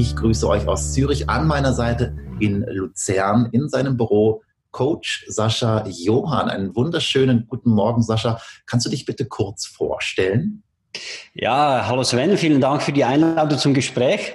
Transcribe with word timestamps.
Ich 0.00 0.16
grüße 0.16 0.48
euch 0.48 0.66
aus 0.66 0.94
Zürich 0.94 1.28
an 1.28 1.46
meiner 1.46 1.74
Seite 1.74 2.16
in 2.38 2.62
Luzern 2.62 3.50
in 3.52 3.68
seinem 3.68 3.98
Büro. 3.98 4.40
Coach 4.70 5.26
Sascha 5.28 5.84
Johann. 5.86 6.48
Einen 6.48 6.74
wunderschönen 6.74 7.46
guten 7.46 7.68
Morgen, 7.68 8.02
Sascha. 8.02 8.40
Kannst 8.64 8.86
du 8.86 8.90
dich 8.90 9.04
bitte 9.04 9.26
kurz 9.26 9.66
vorstellen? 9.66 10.62
Ja, 11.34 11.84
hallo 11.86 12.02
Sven, 12.02 12.38
vielen 12.38 12.62
Dank 12.62 12.80
für 12.80 12.92
die 12.92 13.04
Einladung 13.04 13.58
zum 13.58 13.74
Gespräch. 13.74 14.32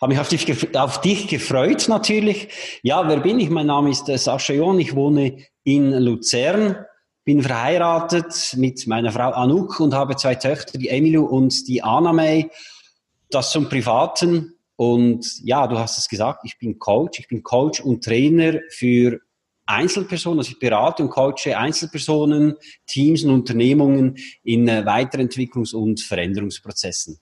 Habe 0.00 0.14
mich 0.14 0.18
auf 0.18 0.26
dich, 0.26 0.76
auf 0.76 1.00
dich 1.00 1.28
gefreut 1.28 1.86
natürlich. 1.86 2.48
Ja, 2.82 3.06
wer 3.06 3.20
bin 3.20 3.38
ich? 3.38 3.50
Mein 3.50 3.68
Name 3.68 3.90
ist 3.90 4.08
äh, 4.08 4.18
Sascha 4.18 4.52
Johann. 4.52 4.80
Ich 4.80 4.96
wohne 4.96 5.36
in 5.62 5.92
Luzern, 5.92 6.74
bin 7.22 7.40
verheiratet 7.40 8.56
mit 8.56 8.84
meiner 8.88 9.12
Frau 9.12 9.30
Anouk 9.30 9.78
und 9.78 9.94
habe 9.94 10.16
zwei 10.16 10.34
Töchter, 10.34 10.76
die 10.76 10.88
Emily 10.88 11.18
und 11.18 11.68
die 11.68 11.84
Anna 11.84 12.12
May. 12.12 12.50
Das 13.30 13.52
zum 13.52 13.68
Privaten. 13.68 14.53
Und 14.76 15.40
ja, 15.42 15.66
du 15.66 15.78
hast 15.78 15.98
es 15.98 16.08
gesagt, 16.08 16.40
ich 16.44 16.58
bin 16.58 16.78
Coach. 16.78 17.20
Ich 17.20 17.28
bin 17.28 17.42
Coach 17.42 17.80
und 17.80 18.02
Trainer 18.04 18.60
für 18.70 19.20
Einzelpersonen, 19.66 20.40
also 20.40 20.50
ich 20.50 20.58
berate 20.58 21.02
und 21.02 21.08
coache 21.08 21.56
Einzelpersonen, 21.56 22.54
Teams 22.86 23.24
und 23.24 23.30
Unternehmungen 23.30 24.16
in 24.42 24.68
äh, 24.68 24.82
Weiterentwicklungs- 24.84 25.74
und 25.74 26.00
Veränderungsprozessen. 26.00 27.18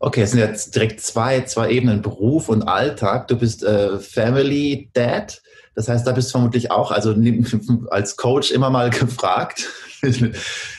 Okay, 0.00 0.22
es 0.22 0.32
sind 0.32 0.40
jetzt 0.40 0.74
direkt 0.74 1.00
zwei, 1.00 1.42
zwei 1.42 1.70
Ebenen, 1.70 2.02
Beruf 2.02 2.48
und 2.48 2.62
Alltag. 2.62 3.28
Du 3.28 3.36
bist 3.36 3.62
äh, 3.62 4.00
Family 4.00 4.90
Dad, 4.94 5.40
das 5.76 5.88
heißt, 5.88 6.04
da 6.06 6.12
bist 6.12 6.28
du 6.28 6.32
vermutlich 6.32 6.72
auch, 6.72 6.90
also 6.90 7.14
als 7.90 8.16
Coach 8.16 8.50
immer 8.50 8.70
mal 8.70 8.90
gefragt 8.90 9.68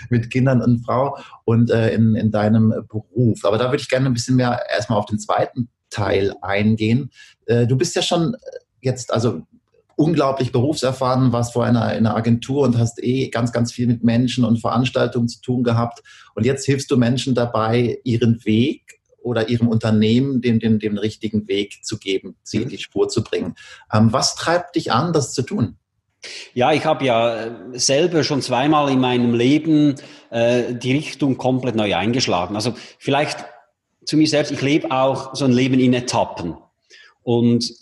mit 0.09 0.29
Kindern 0.29 0.61
und 0.61 0.85
Frau 0.85 1.17
und 1.45 1.71
äh, 1.71 1.93
in, 1.93 2.15
in 2.15 2.31
deinem 2.31 2.73
Beruf. 2.87 3.45
Aber 3.45 3.57
da 3.57 3.65
würde 3.65 3.81
ich 3.81 3.89
gerne 3.89 4.07
ein 4.07 4.13
bisschen 4.13 4.35
mehr 4.35 4.61
erstmal 4.73 4.99
auf 4.99 5.05
den 5.05 5.19
zweiten 5.19 5.69
Teil 5.89 6.33
eingehen. 6.41 7.11
Äh, 7.45 7.67
du 7.67 7.77
bist 7.77 7.95
ja 7.95 8.01
schon 8.01 8.35
jetzt, 8.81 9.13
also 9.13 9.41
unglaublich 9.95 10.51
berufserfahren, 10.51 11.31
warst 11.31 11.53
vorher 11.53 11.71
in 11.71 11.77
einer, 11.77 11.93
in 11.95 12.05
einer 12.05 12.15
Agentur 12.15 12.63
und 12.63 12.77
hast 12.77 13.01
eh 13.03 13.29
ganz, 13.29 13.51
ganz 13.51 13.71
viel 13.71 13.87
mit 13.87 14.03
Menschen 14.03 14.43
und 14.43 14.59
Veranstaltungen 14.59 15.27
zu 15.27 15.41
tun 15.41 15.63
gehabt. 15.63 16.01
Und 16.35 16.45
jetzt 16.45 16.65
hilfst 16.65 16.89
du 16.89 16.97
Menschen 16.97 17.35
dabei, 17.35 17.99
ihren 18.03 18.43
Weg 18.45 18.99
oder 19.21 19.49
ihrem 19.49 19.67
Unternehmen 19.67 20.41
den, 20.41 20.59
den, 20.59 20.79
den 20.79 20.97
richtigen 20.97 21.47
Weg 21.47 21.83
zu 21.83 21.97
geben, 21.97 22.35
sie 22.43 22.57
in 22.57 22.65
mhm. 22.65 22.69
die 22.69 22.77
Spur 22.77 23.07
zu 23.07 23.23
bringen. 23.23 23.55
Ähm, 23.91 24.11
was 24.11 24.35
treibt 24.35 24.75
dich 24.75 24.91
an, 24.91 25.13
das 25.13 25.33
zu 25.33 25.43
tun? 25.43 25.77
Ja, 26.53 26.71
ich 26.71 26.85
habe 26.85 27.05
ja 27.05 27.51
selber 27.73 28.23
schon 28.23 28.41
zweimal 28.41 28.91
in 28.91 28.99
meinem 28.99 29.33
Leben 29.33 29.95
äh, 30.29 30.73
die 30.73 30.93
Richtung 30.93 31.37
komplett 31.37 31.75
neu 31.75 31.95
eingeschlagen. 31.95 32.55
Also 32.55 32.73
vielleicht 32.97 33.45
zu 34.05 34.17
mir 34.17 34.27
selbst, 34.27 34.51
ich 34.51 34.61
lebe 34.61 34.91
auch 34.91 35.35
so 35.35 35.45
ein 35.45 35.51
Leben 35.51 35.79
in 35.79 35.93
Etappen. 35.93 36.55
Und 37.23 37.73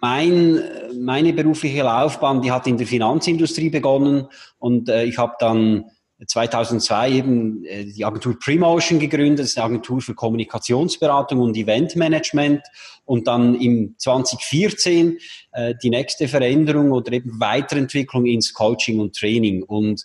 mein, 0.00 0.62
meine 0.98 1.32
berufliche 1.32 1.82
Laufbahn, 1.82 2.42
die 2.42 2.52
hat 2.52 2.66
in 2.66 2.78
der 2.78 2.86
Finanzindustrie 2.86 3.70
begonnen 3.70 4.28
und 4.58 4.88
äh, 4.88 5.04
ich 5.04 5.18
habe 5.18 5.34
dann 5.38 5.90
2002 6.26 7.10
eben 7.12 7.64
äh, 7.64 7.84
die 7.84 8.04
Agentur 8.04 8.38
Premotion 8.38 8.98
gegründet, 8.98 9.40
das 9.40 9.46
ist 9.48 9.58
eine 9.58 9.66
Agentur 9.66 10.00
für 10.00 10.14
Kommunikationsberatung 10.14 11.40
und 11.40 11.56
Eventmanagement 11.56 12.62
und 13.04 13.26
dann 13.26 13.54
im 13.54 13.94
2014 13.98 15.18
äh, 15.52 15.74
die 15.82 15.90
nächste 15.90 16.28
Veränderung 16.28 16.92
oder 16.92 17.12
eben 17.12 17.38
Weiterentwicklung 17.40 18.26
ins 18.26 18.52
Coaching 18.52 19.00
und 19.00 19.14
Training 19.16 19.62
und 19.62 20.04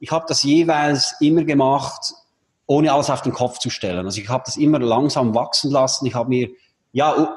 ich 0.00 0.10
habe 0.10 0.24
das 0.26 0.42
jeweils 0.42 1.14
immer 1.20 1.44
gemacht, 1.44 2.14
ohne 2.66 2.92
alles 2.92 3.10
auf 3.10 3.20
den 3.20 3.32
Kopf 3.32 3.58
zu 3.58 3.68
stellen. 3.68 4.06
Also 4.06 4.20
ich 4.20 4.28
habe 4.28 4.44
das 4.46 4.56
immer 4.56 4.78
langsam 4.78 5.34
wachsen 5.34 5.70
lassen. 5.70 6.06
Ich 6.06 6.14
habe 6.14 6.30
mir 6.30 6.48
ja 6.92 7.36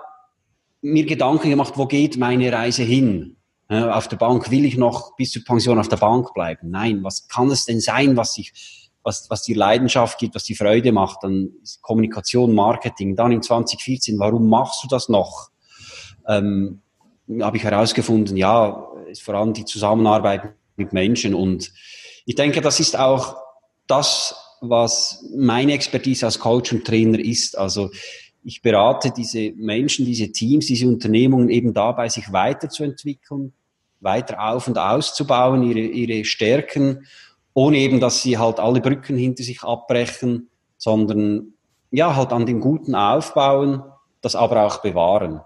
mir 0.81 1.05
Gedanken 1.05 1.50
gemacht, 1.50 1.73
wo 1.75 1.85
geht 1.85 2.17
meine 2.17 2.51
Reise 2.51 2.84
hin? 2.84 3.35
Auf 3.69 4.07
der 4.07 4.18
Bank 4.18 4.51
will 4.51 4.66
ich 4.66 4.78
noch 4.78 5.16
bis 5.16 5.31
zur 5.31 5.44
Pension 5.44 5.79
auf 5.79 5.88
der 5.88 5.97
Bank 5.97 6.34
bleiben. 6.34 6.69
Nein, 6.69 7.03
was 7.03 7.28
kann 7.28 7.50
es 7.50 7.66
denn 7.66 7.79
sein, 7.79 8.18
was 8.18 8.38
ich, 8.38 8.53
was, 9.03 9.29
was 9.29 9.44
die 9.44 9.53
Leidenschaft 9.53 10.19
gibt, 10.19 10.35
was 10.35 10.44
die 10.44 10.56
Freude 10.56 10.91
macht, 10.91 11.24
dann 11.24 11.51
Kommunikation, 11.81 12.53
Marketing. 12.53 13.16
Dann 13.16 13.31
in 13.31 13.41
2014, 13.41 14.19
warum 14.19 14.50
machst 14.50 14.84
du 14.84 14.88
das 14.88 15.09
noch? 15.09 15.50
Ähm, 16.28 16.81
habe 17.41 17.57
ich 17.57 17.63
herausgefunden, 17.63 18.38
ja, 18.38 18.88
ist 19.09 19.23
vor 19.23 19.35
allem 19.35 19.53
die 19.53 19.66
Zusammenarbeit 19.66 20.53
mit 20.75 20.94
Menschen 20.94 21.34
und 21.34 21.72
ich 22.25 22.35
denke, 22.35 22.62
das 22.62 22.79
ist 22.79 22.97
auch 22.97 23.35
das, 23.88 24.35
was 24.62 25.25
meine 25.35 25.73
Expertise 25.73 26.25
als 26.25 26.40
Coach 26.40 26.72
und 26.72 26.85
Trainer 26.85 27.19
ist. 27.19 27.57
Also 27.57 27.91
ich 28.43 28.61
berate 28.61 29.11
diese 29.15 29.51
Menschen, 29.55 30.05
diese 30.05 30.31
Teams, 30.31 30.65
diese 30.65 30.87
Unternehmungen 30.87 31.49
eben 31.49 31.73
dabei, 31.73 32.09
sich 32.09 32.31
weiterzuentwickeln, 32.31 33.53
weiter 34.01 34.43
auf 34.51 34.67
und 34.67 34.77
auszubauen, 34.77 35.63
ihre, 35.63 35.79
ihre 35.79 36.25
Stärken, 36.25 37.05
ohne 37.53 37.77
eben, 37.77 37.99
dass 37.99 38.21
sie 38.21 38.37
halt 38.37 38.59
alle 38.59 38.81
Brücken 38.81 39.17
hinter 39.17 39.43
sich 39.43 39.63
abbrechen, 39.63 40.49
sondern 40.77 41.53
ja, 41.91 42.15
halt 42.15 42.33
an 42.33 42.45
dem 42.45 42.59
Guten 42.59 42.95
aufbauen, 42.95 43.83
das 44.21 44.35
aber 44.35 44.65
auch 44.65 44.81
bewahren. 44.81 45.41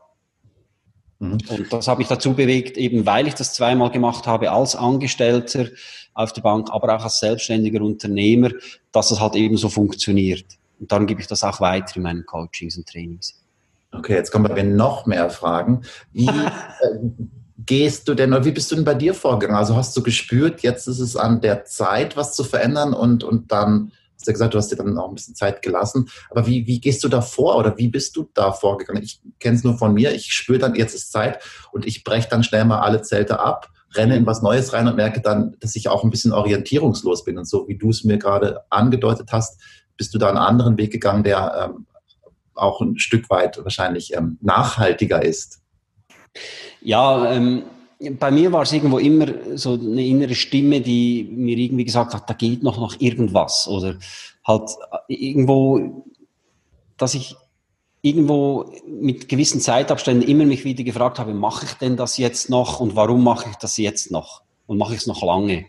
Mhm. 1.19 1.37
Und 1.49 1.73
das 1.73 1.87
habe 1.87 2.01
ich 2.01 2.07
dazu 2.07 2.33
bewegt, 2.33 2.77
eben 2.77 3.05
weil 3.05 3.27
ich 3.27 3.33
das 3.33 3.53
zweimal 3.53 3.91
gemacht 3.91 4.27
habe 4.27 4.51
als 4.51 4.75
Angestellter 4.75 5.67
auf 6.13 6.33
der 6.33 6.41
Bank, 6.41 6.69
aber 6.71 6.95
auch 6.95 7.03
als 7.03 7.19
selbstständiger 7.19 7.81
Unternehmer, 7.81 8.49
dass 8.91 9.11
es 9.11 9.19
halt 9.19 9.35
eben 9.35 9.57
so 9.57 9.69
funktioniert. 9.69 10.45
Und 10.79 10.91
darum 10.91 11.07
gebe 11.07 11.21
ich 11.21 11.27
das 11.27 11.43
auch 11.43 11.59
weiter 11.59 11.97
in 11.97 12.03
meinen 12.03 12.25
Coachings 12.25 12.77
und 12.77 12.87
Trainings. 12.87 13.41
Okay, 13.91 14.15
jetzt 14.15 14.31
kommen 14.31 14.53
wir 14.53 14.63
noch 14.63 15.05
mehr 15.05 15.29
Fragen. 15.29 15.81
Wie 16.11 16.27
äh, 16.27 16.31
gehst 17.57 18.07
du 18.07 18.13
denn, 18.13 18.33
oder 18.33 18.45
wie 18.45 18.51
bist 18.51 18.71
du 18.71 18.75
denn 18.75 18.85
bei 18.85 18.93
dir 18.93 19.13
vorgegangen? 19.13 19.57
Also 19.57 19.75
hast 19.75 19.95
du 19.95 20.03
gespürt, 20.03 20.61
jetzt 20.61 20.87
ist 20.87 20.99
es 20.99 21.15
an 21.15 21.41
der 21.41 21.65
Zeit, 21.65 22.15
was 22.15 22.35
zu 22.35 22.43
verändern 22.43 22.93
und, 22.93 23.23
und 23.23 23.51
dann 23.51 23.91
hast 24.15 24.25
du 24.25 24.31
ja 24.31 24.33
gesagt, 24.33 24.53
du 24.53 24.57
hast 24.57 24.71
dir 24.71 24.77
dann 24.77 24.97
auch 24.97 25.09
ein 25.09 25.15
bisschen 25.15 25.35
Zeit 25.35 25.61
gelassen. 25.61 26.09
Aber 26.29 26.47
wie, 26.47 26.65
wie 26.65 26.79
gehst 26.79 27.03
du 27.03 27.07
da 27.07 27.21
vor 27.21 27.57
oder 27.57 27.77
wie 27.77 27.87
bist 27.87 28.15
du 28.15 28.29
da 28.33 28.51
vorgegangen? 28.51 29.03
Ich 29.03 29.21
kenne 29.39 29.57
es 29.57 29.63
nur 29.63 29.77
von 29.77 29.93
mir. 29.93 30.13
Ich 30.13 30.33
spüre 30.33 30.59
dann, 30.59 30.75
jetzt 30.75 30.95
ist 30.95 31.11
Zeit 31.11 31.39
und 31.71 31.85
ich 31.85 32.03
breche 32.03 32.27
dann 32.29 32.43
schnell 32.43 32.65
mal 32.65 32.79
alle 32.79 33.01
Zelte 33.03 33.39
ab, 33.39 33.69
renne 33.93 34.15
in 34.15 34.25
was 34.25 34.41
Neues 34.41 34.73
rein 34.73 34.87
und 34.87 34.95
merke 34.95 35.21
dann, 35.21 35.55
dass 35.59 35.75
ich 35.75 35.89
auch 35.89 36.03
ein 36.03 36.09
bisschen 36.09 36.33
orientierungslos 36.33 37.25
bin. 37.25 37.37
Und 37.37 37.45
so 37.45 37.67
wie 37.67 37.77
du 37.77 37.89
es 37.89 38.03
mir 38.03 38.17
gerade 38.17 38.61
angedeutet 38.69 39.29
hast, 39.31 39.61
bist 39.97 40.13
du 40.13 40.17
da 40.17 40.29
einen 40.29 40.37
anderen 40.37 40.77
Weg 40.77 40.91
gegangen, 40.91 41.23
der 41.23 41.71
ähm, 41.75 41.85
auch 42.55 42.81
ein 42.81 42.97
Stück 42.99 43.29
weit 43.29 43.59
wahrscheinlich 43.63 44.15
ähm, 44.15 44.37
nachhaltiger 44.41 45.23
ist? 45.23 45.61
Ja, 46.81 47.31
ähm, 47.31 47.63
bei 48.19 48.31
mir 48.31 48.51
war 48.51 48.61
es 48.61 48.73
irgendwo 48.73 48.99
immer 48.99 49.27
so 49.55 49.73
eine 49.73 50.05
innere 50.05 50.35
Stimme, 50.35 50.81
die 50.81 51.27
mir 51.31 51.57
irgendwie 51.57 51.85
gesagt 51.85 52.13
hat, 52.13 52.29
da 52.29 52.33
geht 52.33 52.61
noch 52.63 52.77
noch 52.77 52.95
irgendwas 52.99 53.67
oder 53.67 53.97
halt 54.45 54.69
äh, 55.09 55.13
irgendwo, 55.13 56.05
dass 56.97 57.15
ich 57.15 57.35
irgendwo 58.01 58.71
mit 58.87 59.27
gewissen 59.27 59.59
Zeitabständen 59.59 60.27
immer 60.27 60.45
mich 60.45 60.63
wieder 60.63 60.83
gefragt 60.83 61.17
habe, 61.19 61.33
mache 61.33 61.65
ich 61.65 61.73
denn 61.73 61.97
das 61.97 62.17
jetzt 62.17 62.49
noch 62.49 62.79
und 62.79 62.95
warum 62.95 63.23
mache 63.23 63.49
ich 63.49 63.55
das 63.57 63.77
jetzt 63.77 64.11
noch 64.11 64.43
und 64.67 64.77
mache 64.77 64.93
ich 64.93 65.01
es 65.01 65.07
noch 65.07 65.23
lange? 65.23 65.65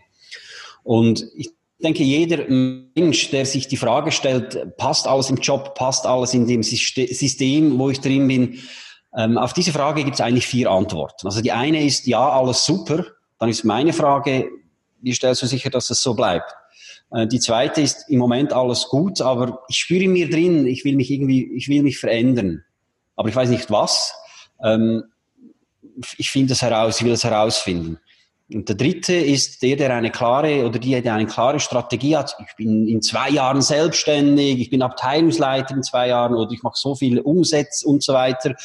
Und 0.83 1.25
ich 1.35 1.51
ich 1.79 1.83
denke, 1.83 2.03
jeder 2.03 2.43
Mensch, 2.49 3.31
der 3.31 3.45
sich 3.45 3.69
die 3.69 3.77
Frage 3.77 4.11
stellt, 4.11 4.75
passt 4.75 5.07
alles 5.07 5.29
im 5.29 5.37
Job, 5.37 5.75
passt 5.75 6.05
alles 6.05 6.33
in 6.33 6.45
dem 6.45 6.61
System, 6.61 7.79
wo 7.79 7.89
ich 7.89 8.01
drin 8.01 8.27
bin, 8.27 8.59
ähm, 9.15 9.37
auf 9.37 9.53
diese 9.53 9.71
Frage 9.71 10.03
gibt 10.03 10.15
es 10.15 10.21
eigentlich 10.21 10.45
vier 10.45 10.69
Antworten. 10.69 11.25
Also 11.25 11.41
die 11.41 11.53
eine 11.53 11.85
ist, 11.85 12.05
ja, 12.05 12.29
alles 12.29 12.65
super. 12.65 13.05
Dann 13.39 13.47
ist 13.47 13.63
meine 13.63 13.93
Frage, 13.93 14.49
wie 15.01 15.13
stellst 15.13 15.41
du 15.41 15.45
sicher, 15.45 15.69
dass 15.69 15.89
es 15.89 16.03
so 16.03 16.13
bleibt? 16.13 16.53
Äh, 17.11 17.27
die 17.27 17.39
zweite 17.39 17.79
ist, 17.79 18.09
im 18.09 18.19
Moment 18.19 18.51
alles 18.51 18.89
gut, 18.89 19.21
aber 19.21 19.63
ich 19.69 19.77
spüre 19.77 20.03
in 20.03 20.11
mir 20.11 20.29
drin, 20.29 20.67
ich 20.67 20.83
will 20.83 20.97
mich 20.97 21.09
irgendwie, 21.09 21.49
ich 21.55 21.69
will 21.69 21.81
mich 21.81 21.97
verändern. 21.97 22.61
Aber 23.15 23.29
ich 23.29 23.35
weiß 23.37 23.49
nicht 23.49 23.71
was. 23.71 24.13
Ähm, 24.61 25.03
ich 26.17 26.29
finde 26.29 26.51
es 26.51 26.61
heraus, 26.61 26.99
ich 26.99 27.05
will 27.05 27.13
es 27.13 27.23
herausfinden. 27.23 27.99
Und 28.51 28.67
der 28.67 28.75
dritte 28.75 29.13
ist 29.13 29.61
der, 29.61 29.75
der 29.75 29.93
eine 29.93 30.09
klare 30.09 30.65
oder 30.65 30.79
die, 30.79 30.99
der 30.99 31.13
eine 31.13 31.27
klare 31.27 31.59
Strategie 31.59 32.17
hat. 32.17 32.35
Ich 32.47 32.55
bin 32.55 32.87
in 32.87 33.01
zwei 33.01 33.29
Jahren 33.29 33.61
selbstständig, 33.61 34.59
ich 34.59 34.71
bin 34.71 34.81
Abteilungsleiter 34.81 35.75
in 35.75 35.83
zwei 35.83 36.07
Jahren 36.07 36.33
oder 36.33 36.51
ich 36.51 36.63
mache 36.63 36.75
so 36.75 36.95
viel 36.95 37.19
Umsatz 37.19 37.83
und 37.83 38.01
so 38.01 38.13
weiter. 38.13 38.55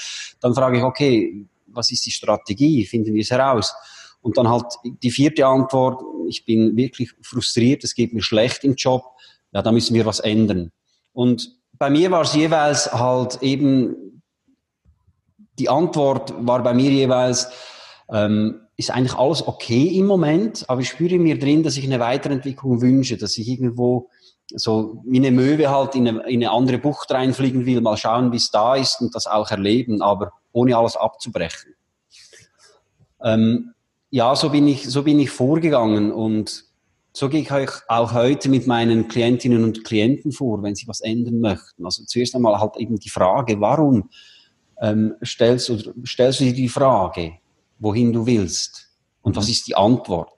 Dann 0.40 0.54
frage 0.54 0.78
ich, 0.78 0.84
okay, 0.84 1.46
was 1.66 1.90
ist 1.90 2.06
die 2.06 2.12
Strategie? 2.12 2.86
Finden 2.86 3.12
wir 3.12 3.20
es 3.20 3.30
heraus? 3.30 3.74
Und 4.22 4.38
dann 4.38 4.48
halt 4.48 4.64
die 5.02 5.10
vierte 5.10 5.46
Antwort, 5.46 6.02
ich 6.28 6.46
bin 6.46 6.76
wirklich 6.76 7.12
frustriert, 7.20 7.84
es 7.84 7.94
geht 7.94 8.14
mir 8.14 8.22
schlecht 8.22 8.64
im 8.64 8.76
Job. 8.76 9.04
Ja, 9.52 9.60
da 9.60 9.70
müssen 9.70 9.94
wir 9.94 10.06
was 10.06 10.20
ändern. 10.20 10.70
Und 11.12 11.50
bei 11.74 11.90
mir 11.90 12.10
war 12.10 12.22
es 12.22 12.34
jeweils 12.34 12.90
halt 12.90 13.42
eben, 13.42 14.22
die 15.58 15.68
Antwort 15.68 16.32
war 16.38 16.62
bei 16.62 16.72
mir 16.72 16.90
jeweils, 16.90 17.50
ähm, 18.10 18.60
ist 18.76 18.90
eigentlich 18.90 19.14
alles 19.14 19.46
okay 19.46 19.86
im 19.98 20.06
Moment, 20.06 20.64
aber 20.68 20.80
ich 20.80 20.88
spüre 20.88 21.18
mir 21.18 21.38
drin, 21.38 21.62
dass 21.62 21.76
ich 21.76 21.84
eine 21.84 22.00
Weiterentwicklung 22.00 22.80
wünsche, 22.80 23.16
dass 23.16 23.38
ich 23.38 23.48
irgendwo 23.48 24.08
so 24.52 25.02
wie 25.06 25.18
eine 25.18 25.30
Möwe 25.30 25.70
halt 25.70 25.94
in 25.94 26.08
eine, 26.08 26.20
in 26.28 26.42
eine 26.42 26.50
andere 26.50 26.78
Bucht 26.78 27.10
reinfliegen 27.10 27.66
will, 27.66 27.80
mal 27.80 27.96
schauen, 27.96 28.32
wie 28.32 28.36
es 28.36 28.50
da 28.50 28.74
ist 28.74 29.00
und 29.00 29.14
das 29.14 29.26
auch 29.26 29.50
erleben, 29.50 30.02
aber 30.02 30.32
ohne 30.52 30.76
alles 30.76 30.96
abzubrechen. 30.96 31.74
Ähm, 33.22 33.74
ja, 34.10 34.36
so 34.36 34.50
bin 34.50 34.68
ich, 34.68 34.88
so 34.88 35.02
bin 35.02 35.18
ich 35.18 35.30
vorgegangen 35.30 36.12
und 36.12 36.64
so 37.12 37.28
gehe 37.28 37.42
ich 37.42 37.50
auch 37.88 38.12
heute 38.12 38.48
mit 38.48 38.66
meinen 38.66 39.08
Klientinnen 39.08 39.62
und 39.64 39.84
Klienten 39.84 40.32
vor, 40.32 40.62
wenn 40.62 40.74
sie 40.74 40.88
was 40.88 41.00
ändern 41.00 41.40
möchten. 41.40 41.84
Also 41.84 42.04
zuerst 42.04 42.34
einmal 42.34 42.60
halt 42.60 42.76
eben 42.76 42.98
die 42.98 43.08
Frage, 43.08 43.60
warum 43.60 44.10
ähm, 44.80 45.14
stellst, 45.24 45.68
du, 45.68 45.94
stellst 46.04 46.40
du 46.40 46.44
dir 46.44 46.52
die 46.52 46.68
Frage, 46.68 47.34
wohin 47.78 48.12
du 48.12 48.26
willst? 48.26 48.88
Und 49.22 49.36
was 49.36 49.48
ist 49.48 49.66
die 49.66 49.76
Antwort? 49.76 50.30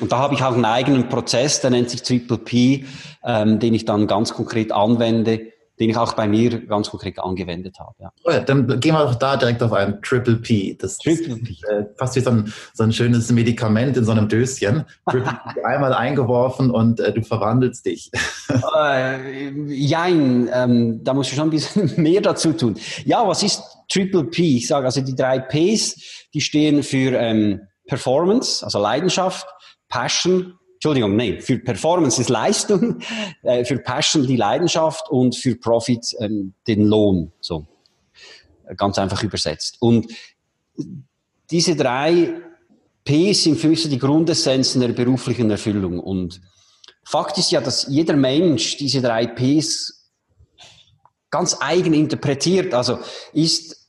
Und 0.00 0.12
da 0.12 0.18
habe 0.18 0.34
ich 0.34 0.42
auch 0.42 0.54
einen 0.54 0.64
eigenen 0.64 1.08
Prozess, 1.08 1.60
der 1.60 1.70
nennt 1.70 1.90
sich 1.90 2.02
Triple 2.02 2.38
P, 2.38 2.84
ähm, 3.24 3.58
den 3.58 3.74
ich 3.74 3.84
dann 3.84 4.06
ganz 4.06 4.32
konkret 4.32 4.72
anwende, 4.72 5.50
den 5.78 5.90
ich 5.90 5.96
auch 5.96 6.12
bei 6.12 6.28
mir 6.28 6.66
ganz 6.66 6.90
konkret 6.90 7.18
angewendet 7.18 7.78
habe. 7.80 7.94
Ja. 7.98 8.12
Oh 8.24 8.30
ja, 8.30 8.40
dann 8.40 8.66
gehen 8.80 8.94
wir 8.94 9.04
doch 9.04 9.14
da 9.14 9.36
direkt 9.36 9.62
auf 9.62 9.72
ein 9.72 10.00
Triple 10.02 10.36
P. 10.36 10.76
Das 10.78 10.98
Triple 10.98 11.36
P. 11.36 11.52
ist 11.52 11.64
äh, 11.64 11.84
fast 11.96 12.16
wie 12.16 12.20
so 12.20 12.30
ein, 12.30 12.52
so 12.74 12.84
ein 12.84 12.92
schönes 12.92 13.30
Medikament 13.32 13.96
in 13.96 14.04
so 14.04 14.12
einem 14.12 14.28
Döschen. 14.28 14.84
Triple 15.10 15.38
P 15.54 15.60
einmal 15.64 15.94
eingeworfen 15.94 16.70
und 16.70 17.00
äh, 17.00 17.12
du 17.12 17.22
verwandelst 17.22 17.86
dich. 17.86 18.10
äh, 18.78 19.50
jein, 19.68 20.50
ähm, 20.52 21.02
da 21.02 21.14
musst 21.14 21.32
du 21.32 21.36
schon 21.36 21.48
ein 21.48 21.50
bisschen 21.50 21.92
mehr 22.02 22.20
dazu 22.20 22.52
tun. 22.52 22.76
Ja, 23.04 23.26
was 23.26 23.42
ist 23.42 23.62
Triple 23.90 24.24
P? 24.24 24.56
Ich 24.56 24.68
sage 24.68 24.86
also 24.86 25.00
die 25.00 25.14
drei 25.14 25.38
Ps, 25.40 26.26
die 26.32 26.40
stehen 26.40 26.82
für 26.82 27.18
ähm, 27.18 27.60
Performance, 27.86 28.64
also 28.64 28.78
Leidenschaft, 28.78 29.46
Passion 29.88 30.54
Entschuldigung, 30.82 31.14
nee, 31.14 31.38
für 31.42 31.58
Performance 31.58 32.18
ist 32.18 32.30
Leistung, 32.30 33.00
äh, 33.42 33.66
für 33.66 33.80
Passion 33.80 34.26
die 34.26 34.36
Leidenschaft 34.36 35.10
und 35.10 35.36
für 35.36 35.56
Profit 35.56 36.16
ähm, 36.20 36.54
den 36.66 36.86
Lohn. 36.86 37.32
So 37.42 37.66
ganz 38.76 38.98
einfach 38.98 39.22
übersetzt. 39.22 39.76
Und 39.80 40.10
diese 41.50 41.76
drei 41.76 42.32
Ps 43.04 43.44
sind 43.44 43.58
für 43.58 43.68
mich 43.68 43.82
so 43.82 43.88
die 43.88 43.98
Grundessenzen 43.98 44.80
der 44.80 44.88
beruflichen 44.88 45.50
Erfüllung. 45.50 45.98
Und 46.00 46.40
Fakt 47.04 47.38
ist 47.38 47.50
ja, 47.50 47.60
dass 47.60 47.86
jeder 47.88 48.16
Mensch 48.16 48.76
diese 48.76 49.02
drei 49.02 49.26
Ps 49.26 50.10
ganz 51.30 51.56
eigen 51.60 51.92
interpretiert. 51.92 52.72
Also 52.72 52.98
ist 53.32 53.79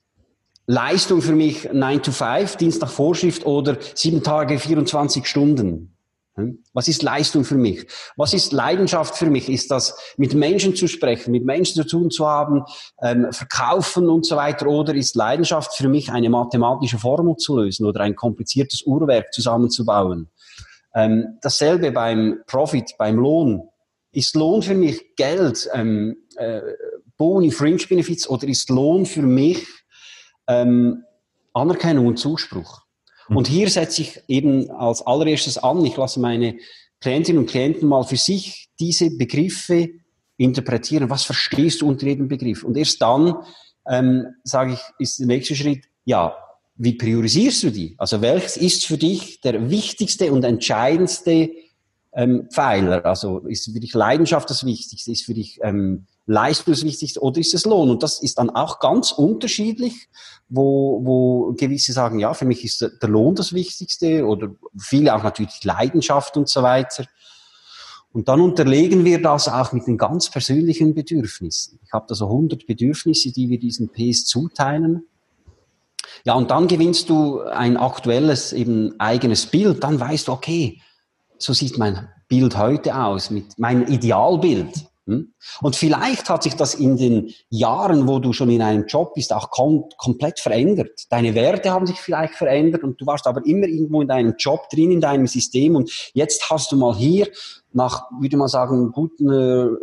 Leistung 0.71 1.21
für 1.21 1.35
mich 1.35 1.67
9 1.73 2.01
to 2.01 2.11
5, 2.13 2.55
Dienst 2.55 2.81
nach 2.81 2.89
Vorschrift 2.89 3.45
oder 3.45 3.77
7 3.93 4.23
Tage, 4.23 4.57
24 4.57 5.25
Stunden? 5.25 5.97
Hm? 6.35 6.63
Was 6.71 6.87
ist 6.87 7.03
Leistung 7.03 7.43
für 7.43 7.57
mich? 7.57 7.85
Was 8.15 8.33
ist 8.33 8.53
Leidenschaft 8.53 9.17
für 9.17 9.29
mich? 9.29 9.49
Ist 9.49 9.69
das 9.69 9.99
mit 10.15 10.33
Menschen 10.33 10.73
zu 10.73 10.87
sprechen, 10.87 11.31
mit 11.31 11.43
Menschen 11.43 11.75
zu 11.75 11.83
tun 11.85 12.09
zu 12.09 12.25
haben, 12.25 12.63
ähm, 13.03 13.27
verkaufen 13.33 14.07
und 14.07 14.25
so 14.25 14.37
weiter? 14.37 14.67
Oder 14.67 14.95
ist 14.95 15.17
Leidenschaft 15.17 15.75
für 15.75 15.89
mich 15.89 16.09
eine 16.09 16.29
mathematische 16.29 16.99
Formel 16.99 17.35
zu 17.35 17.57
lösen 17.57 17.85
oder 17.85 17.99
ein 17.99 18.15
kompliziertes 18.15 18.83
Uhrwerk 18.85 19.33
zusammenzubauen? 19.33 20.29
Ähm, 20.95 21.37
dasselbe 21.41 21.91
beim 21.91 22.43
Profit, 22.47 22.93
beim 22.97 23.17
Lohn. 23.17 23.63
Ist 24.13 24.35
Lohn 24.35 24.61
für 24.61 24.75
mich 24.75 25.17
Geld, 25.17 25.67
ähm, 25.73 26.15
äh, 26.37 26.61
Boni, 27.17 27.51
Fringe 27.51 27.83
Benefits 27.89 28.29
oder 28.29 28.47
ist 28.47 28.69
Lohn 28.69 29.05
für 29.05 29.21
mich 29.21 29.67
ähm, 30.51 31.03
Anerkennung 31.53 32.07
und 32.07 32.17
Zuspruch? 32.17 32.81
Und 33.29 33.47
hier 33.47 33.69
setze 33.69 34.01
ich 34.01 34.21
eben 34.27 34.69
als 34.71 35.05
allererstes 35.05 35.57
an, 35.57 35.85
ich 35.85 35.95
lasse 35.95 36.19
meine 36.19 36.57
Klientinnen 36.99 37.41
und 37.41 37.49
Klienten 37.49 37.87
mal 37.87 38.03
für 38.03 38.17
sich 38.17 38.69
diese 38.79 39.15
Begriffe 39.17 39.89
interpretieren. 40.37 41.09
Was 41.09 41.23
verstehst 41.23 41.81
du 41.81 41.87
unter 41.87 42.07
jedem 42.07 42.27
Begriff? 42.27 42.63
Und 42.63 42.75
erst 42.75 43.01
dann 43.01 43.35
ähm, 43.89 44.27
sage 44.43 44.73
ich, 44.73 44.79
ist 44.99 45.19
der 45.19 45.27
nächste 45.27 45.55
Schritt, 45.55 45.85
ja, 46.03 46.35
wie 46.75 46.93
priorisierst 46.93 47.63
du 47.63 47.71
die? 47.71 47.95
Also 47.97 48.21
welches 48.21 48.57
ist 48.57 48.85
für 48.85 48.97
dich 48.97 49.39
der 49.41 49.69
wichtigste 49.69 50.31
und 50.31 50.43
entscheidendste 50.43 51.51
ähm, 52.13 52.47
Pfeiler? 52.51 53.05
Also 53.05 53.39
ist 53.39 53.71
für 53.71 53.79
dich 53.79 53.93
Leidenschaft 53.93 54.49
das 54.49 54.65
Wichtigste? 54.65 55.11
Ist 55.11 55.25
für 55.25 55.33
dich 55.33 55.59
ähm, 55.63 56.07
Leistung 56.25 56.73
das 56.73 56.83
Wichtigste 56.83 57.21
oder 57.21 57.39
ist 57.39 57.53
es 57.53 57.65
Lohn? 57.65 57.89
Und 57.89 58.03
das 58.03 58.21
ist 58.21 58.37
dann 58.37 58.49
auch 58.49 58.79
ganz 58.79 59.11
unterschiedlich, 59.11 60.09
wo, 60.49 61.01
wo 61.03 61.53
gewisse 61.53 61.93
sagen, 61.93 62.19
ja, 62.19 62.33
für 62.33 62.45
mich 62.45 62.63
ist 62.63 62.81
der 62.81 63.09
Lohn 63.09 63.35
das 63.35 63.53
Wichtigste 63.53 64.25
oder 64.25 64.49
viele 64.77 65.15
auch 65.15 65.23
natürlich 65.23 65.63
Leidenschaft 65.63 66.37
und 66.37 66.49
so 66.49 66.61
weiter. 66.61 67.05
Und 68.13 68.27
dann 68.27 68.41
unterlegen 68.41 69.05
wir 69.05 69.21
das 69.21 69.47
auch 69.47 69.71
mit 69.71 69.87
den 69.87 69.97
ganz 69.97 70.29
persönlichen 70.29 70.93
Bedürfnissen. 70.93 71.79
Ich 71.83 71.93
habe 71.93 72.05
da 72.09 72.15
so 72.15 72.25
100 72.25 72.67
Bedürfnisse, 72.67 73.31
die 73.31 73.49
wir 73.49 73.57
diesen 73.57 73.89
Ps 73.89 74.25
zuteilen. 74.25 75.05
Ja, 76.25 76.33
und 76.33 76.51
dann 76.51 76.67
gewinnst 76.67 77.09
du 77.09 77.41
ein 77.41 77.77
aktuelles, 77.77 78.51
eben 78.51 78.99
eigenes 78.99 79.45
Bild. 79.45 79.83
Dann 79.83 79.99
weißt 79.99 80.27
du, 80.27 80.33
okay, 80.33 80.81
so 81.37 81.53
sieht 81.53 81.77
mein 81.77 82.09
Bild 82.27 82.57
heute 82.57 82.95
aus, 82.95 83.31
mit 83.31 83.57
meinem 83.57 83.87
Idealbild. 83.87 84.90
Hm? 85.07 85.33
Und 85.61 85.75
vielleicht 85.75 86.29
hat 86.29 86.43
sich 86.43 86.55
das 86.55 86.75
in 86.75 86.95
den 86.97 87.33
Jahren, 87.49 88.07
wo 88.07 88.19
du 88.19 88.33
schon 88.33 88.49
in 88.49 88.61
einem 88.61 88.85
Job 88.85 89.15
bist, 89.15 89.33
auch 89.33 89.49
kom 89.49 89.85
komplett 89.97 90.39
verändert. 90.39 91.05
Deine 91.09 91.33
Werte 91.33 91.71
haben 91.71 91.87
sich 91.87 91.99
vielleicht 91.99 92.35
verändert 92.35 92.83
und 92.83 93.01
du 93.01 93.05
warst 93.05 93.25
aber 93.25 93.45
immer 93.45 93.67
irgendwo 93.67 94.01
in 94.01 94.07
deinem 94.07 94.35
Job 94.37 94.69
drin, 94.69 94.91
in 94.91 95.01
deinem 95.01 95.27
System 95.27 95.75
und 95.75 96.11
jetzt 96.13 96.49
hast 96.49 96.71
du 96.71 96.77
mal 96.77 96.95
hier 96.95 97.27
nach, 97.73 98.03
würde 98.19 98.37
man 98.37 98.47
sagen, 98.47 98.91
guten 98.91 99.77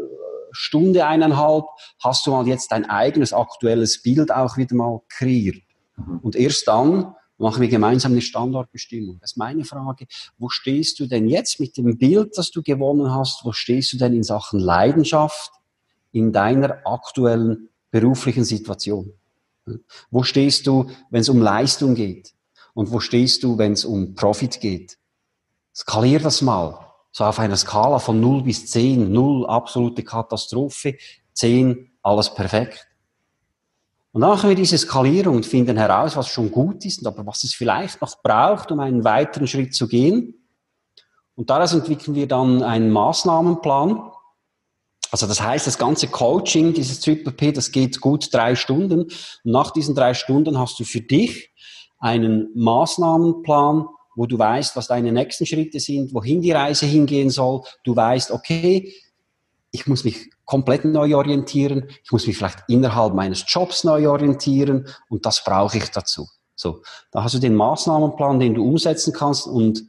Stunde, 0.52 1.06
eineinhalb, 1.06 1.64
hast 2.02 2.26
du 2.26 2.30
mal 2.30 2.46
jetzt 2.46 2.72
dein 2.72 2.88
eigenes 2.88 3.32
aktuelles 3.32 4.02
Bild 4.02 4.32
auch 4.32 4.56
wieder 4.56 4.74
mal 4.76 5.00
kreiert. 5.08 5.62
Mhm. 5.96 6.20
Und 6.22 6.36
erst 6.36 6.68
dann 6.68 7.14
machen 7.38 7.62
wir 7.62 7.68
gemeinsam 7.68 8.12
eine 8.12 8.20
Standortbestimmung. 8.20 9.18
Das 9.20 9.32
ist 9.32 9.36
meine 9.36 9.64
Frage. 9.64 10.06
Wo 10.38 10.48
stehst 10.48 10.98
du 11.00 11.06
denn 11.06 11.28
jetzt 11.28 11.60
mit 11.60 11.76
dem 11.76 11.96
Bild, 11.96 12.36
das 12.36 12.50
du 12.50 12.62
gewonnen 12.62 13.14
hast? 13.14 13.44
Wo 13.44 13.52
stehst 13.52 13.92
du 13.92 13.96
denn 13.96 14.12
in 14.12 14.24
Sachen 14.24 14.58
Leidenschaft 14.58 15.52
in 16.12 16.32
deiner 16.32 16.80
aktuellen 16.84 17.68
beruflichen 17.90 18.44
Situation? 18.44 19.12
Wo 20.10 20.22
stehst 20.22 20.66
du, 20.66 20.90
wenn 21.10 21.20
es 21.20 21.28
um 21.28 21.40
Leistung 21.40 21.94
geht? 21.94 22.34
Und 22.74 22.90
wo 22.90 23.00
stehst 23.00 23.42
du, 23.42 23.58
wenn 23.58 23.72
es 23.72 23.84
um 23.84 24.14
Profit 24.14 24.60
geht? 24.60 24.98
Skalier 25.74 26.20
das 26.20 26.42
mal. 26.42 26.86
So 27.12 27.24
auf 27.24 27.38
einer 27.38 27.56
Skala 27.56 27.98
von 27.98 28.20
0 28.20 28.42
bis 28.42 28.66
10. 28.66 29.10
0 29.10 29.46
absolute 29.46 30.02
Katastrophe, 30.02 30.96
10 31.34 31.90
alles 32.02 32.34
perfekt. 32.34 32.87
Und 34.12 34.22
dann 34.22 34.30
machen 34.30 34.48
wir 34.48 34.56
diese 34.56 34.78
Skalierung 34.78 35.36
und 35.36 35.46
finden 35.46 35.76
heraus, 35.76 36.16
was 36.16 36.28
schon 36.28 36.50
gut 36.50 36.84
ist, 36.84 37.06
aber 37.06 37.26
was 37.26 37.44
es 37.44 37.54
vielleicht 37.54 38.00
noch 38.00 38.22
braucht, 38.22 38.72
um 38.72 38.80
einen 38.80 39.04
weiteren 39.04 39.46
Schritt 39.46 39.74
zu 39.74 39.86
gehen. 39.86 40.34
Und 41.34 41.50
daraus 41.50 41.72
entwickeln 41.72 42.14
wir 42.14 42.26
dann 42.26 42.62
einen 42.62 42.90
Maßnahmenplan. 42.90 44.10
Also 45.10 45.26
das 45.26 45.40
heißt, 45.40 45.66
das 45.66 45.78
ganze 45.78 46.08
Coaching, 46.08 46.74
dieses 46.74 47.00
Triple 47.00 47.32
P, 47.32 47.52
das 47.52 47.70
geht 47.70 48.00
gut 48.00 48.32
drei 48.32 48.54
Stunden. 48.56 49.02
Und 49.02 49.12
nach 49.44 49.70
diesen 49.70 49.94
drei 49.94 50.14
Stunden 50.14 50.58
hast 50.58 50.80
du 50.80 50.84
für 50.84 51.00
dich 51.00 51.52
einen 51.98 52.48
Maßnahmenplan, 52.54 53.86
wo 54.16 54.26
du 54.26 54.38
weißt, 54.38 54.74
was 54.74 54.88
deine 54.88 55.12
nächsten 55.12 55.46
Schritte 55.46 55.80
sind, 55.80 56.12
wohin 56.12 56.40
die 56.40 56.52
Reise 56.52 56.86
hingehen 56.86 57.30
soll. 57.30 57.62
Du 57.84 57.94
weißt, 57.94 58.32
okay, 58.32 58.92
ich 59.70 59.86
muss 59.86 60.04
mich 60.04 60.30
komplett 60.48 60.86
neu 60.86 61.14
orientieren, 61.14 61.88
ich 62.02 62.10
muss 62.10 62.26
mich 62.26 62.38
vielleicht 62.38 62.64
innerhalb 62.68 63.12
meines 63.12 63.44
Jobs 63.46 63.84
neu 63.84 64.08
orientieren 64.08 64.88
und 65.10 65.26
das 65.26 65.44
brauche 65.44 65.76
ich 65.76 65.90
dazu. 65.90 66.26
So, 66.56 66.82
da 67.12 67.22
hast 67.22 67.34
du 67.34 67.38
den 67.38 67.54
Maßnahmenplan, 67.54 68.40
den 68.40 68.54
du 68.54 68.64
umsetzen 68.64 69.12
kannst 69.12 69.46
und 69.46 69.84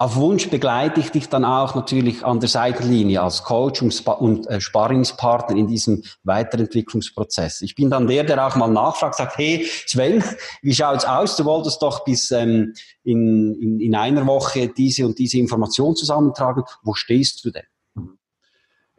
auf 0.00 0.16
Wunsch 0.16 0.48
begleite 0.50 1.00
ich 1.00 1.10
dich 1.10 1.28
dann 1.28 1.46
auch 1.46 1.74
natürlich 1.74 2.24
an 2.24 2.40
der 2.40 2.48
Seitenlinie 2.50 3.22
als 3.22 3.42
Coach 3.42 3.82
und 3.82 4.46
äh, 4.46 4.60
Sparringspartner 4.60 5.56
in 5.56 5.66
diesem 5.66 6.04
Weiterentwicklungsprozess. 6.22 7.62
Ich 7.62 7.74
bin 7.74 7.90
dann 7.90 8.06
der, 8.06 8.24
der 8.24 8.46
auch 8.46 8.54
mal 8.54 8.68
nachfragt, 8.68 9.16
sagt, 9.16 9.38
hey 9.38 9.66
Sven, 9.86 10.22
wie 10.62 10.74
schaut's 10.74 11.04
aus? 11.04 11.36
Du 11.36 11.46
wolltest 11.46 11.82
doch 11.82 12.04
bis 12.04 12.30
ähm, 12.30 12.74
in, 13.02 13.56
in, 13.60 13.80
in 13.80 13.96
einer 13.96 14.24
Woche 14.26 14.68
diese 14.68 15.04
und 15.06 15.18
diese 15.18 15.38
Information 15.38 15.96
zusammentragen. 15.96 16.62
Wo 16.84 16.94
stehst 16.94 17.44
du 17.44 17.50
denn? 17.50 17.64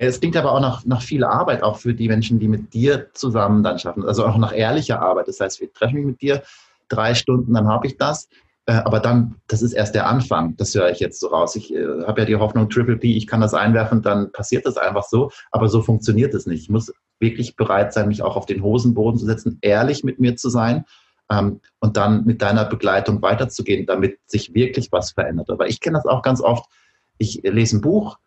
Es 0.02 0.22
klingt 0.22 0.38
aber 0.38 0.54
auch 0.54 0.62
nach, 0.62 0.86
nach 0.86 1.02
viel 1.02 1.26
Arbeit, 1.26 1.62
auch 1.62 1.78
für 1.78 1.94
die 1.94 2.08
Menschen, 2.08 2.40
die 2.40 2.48
mit 2.48 2.74
dir 2.74 3.14
zusammen 3.14 3.64
dann 3.64 3.80
schaffen. 3.80 4.06
Also 4.06 4.26
auch 4.26 4.38
nach 4.38 4.56
ehrlicher 4.56 5.02
Arbeit. 5.02 5.28
Das 5.28 5.42
heißt, 5.42 5.60
wir 5.60 5.74
treffen 5.74 5.96
mich 5.96 6.06
mit 6.06 6.22
dir 6.22 6.42
drei 6.88 7.14
Stunden, 7.14 7.54
dann 7.54 7.68
habe 7.68 7.86
ich 7.86 7.98
das. 7.98 8.30
Äh, 8.66 8.76
aber 8.86 9.02
dann, 9.02 9.36
das 9.48 9.62
ist 9.62 9.74
erst 9.74 9.96
der 9.96 10.08
Anfang. 10.08 10.56
Das 10.56 10.74
höre 10.74 10.90
ich 10.90 11.02
jetzt 11.02 11.20
so 11.20 11.28
raus. 11.28 11.58
Ich 11.58 11.76
äh, 11.76 12.04
habe 12.08 12.22
ja 12.22 12.26
die 12.26 12.38
Hoffnung, 12.38 12.70
Triple 12.70 12.96
P, 12.96 13.18
ich 13.18 13.28
kann 13.28 13.42
das 13.42 13.54
einwerfen, 13.54 14.02
dann 14.02 14.32
passiert 14.32 14.66
das 14.66 14.78
einfach 14.78 15.04
so. 15.04 15.32
Aber 15.52 15.68
so 15.68 15.82
funktioniert 15.82 16.34
es 16.34 16.46
nicht. 16.46 16.62
Ich 16.62 16.70
muss 16.70 16.94
wirklich 17.20 17.58
bereit 17.58 17.92
sein, 17.92 18.08
mich 18.08 18.22
auch 18.22 18.38
auf 18.38 18.46
den 18.46 18.64
Hosenboden 18.64 19.20
zu 19.20 19.26
setzen, 19.26 19.58
ehrlich 19.60 20.06
mit 20.06 20.18
mir 20.18 20.38
zu 20.38 20.50
sein 20.50 20.86
ähm, 21.30 21.60
und 21.80 21.98
dann 21.98 22.24
mit 22.24 22.42
deiner 22.42 22.64
Begleitung 22.64 23.22
weiterzugehen, 23.22 23.86
damit 23.86 24.18
sich 24.28 24.54
wirklich 24.54 24.94
was 24.94 25.12
verändert. 25.12 25.50
Aber 25.50 25.68
ich 25.68 25.82
kenne 25.82 25.98
das 25.98 26.06
auch 26.06 26.22
ganz 26.22 26.40
oft. 26.40 26.70
Ich 27.18 27.42
lese 27.44 27.76
ein 27.76 27.82
Buch, 27.82 28.18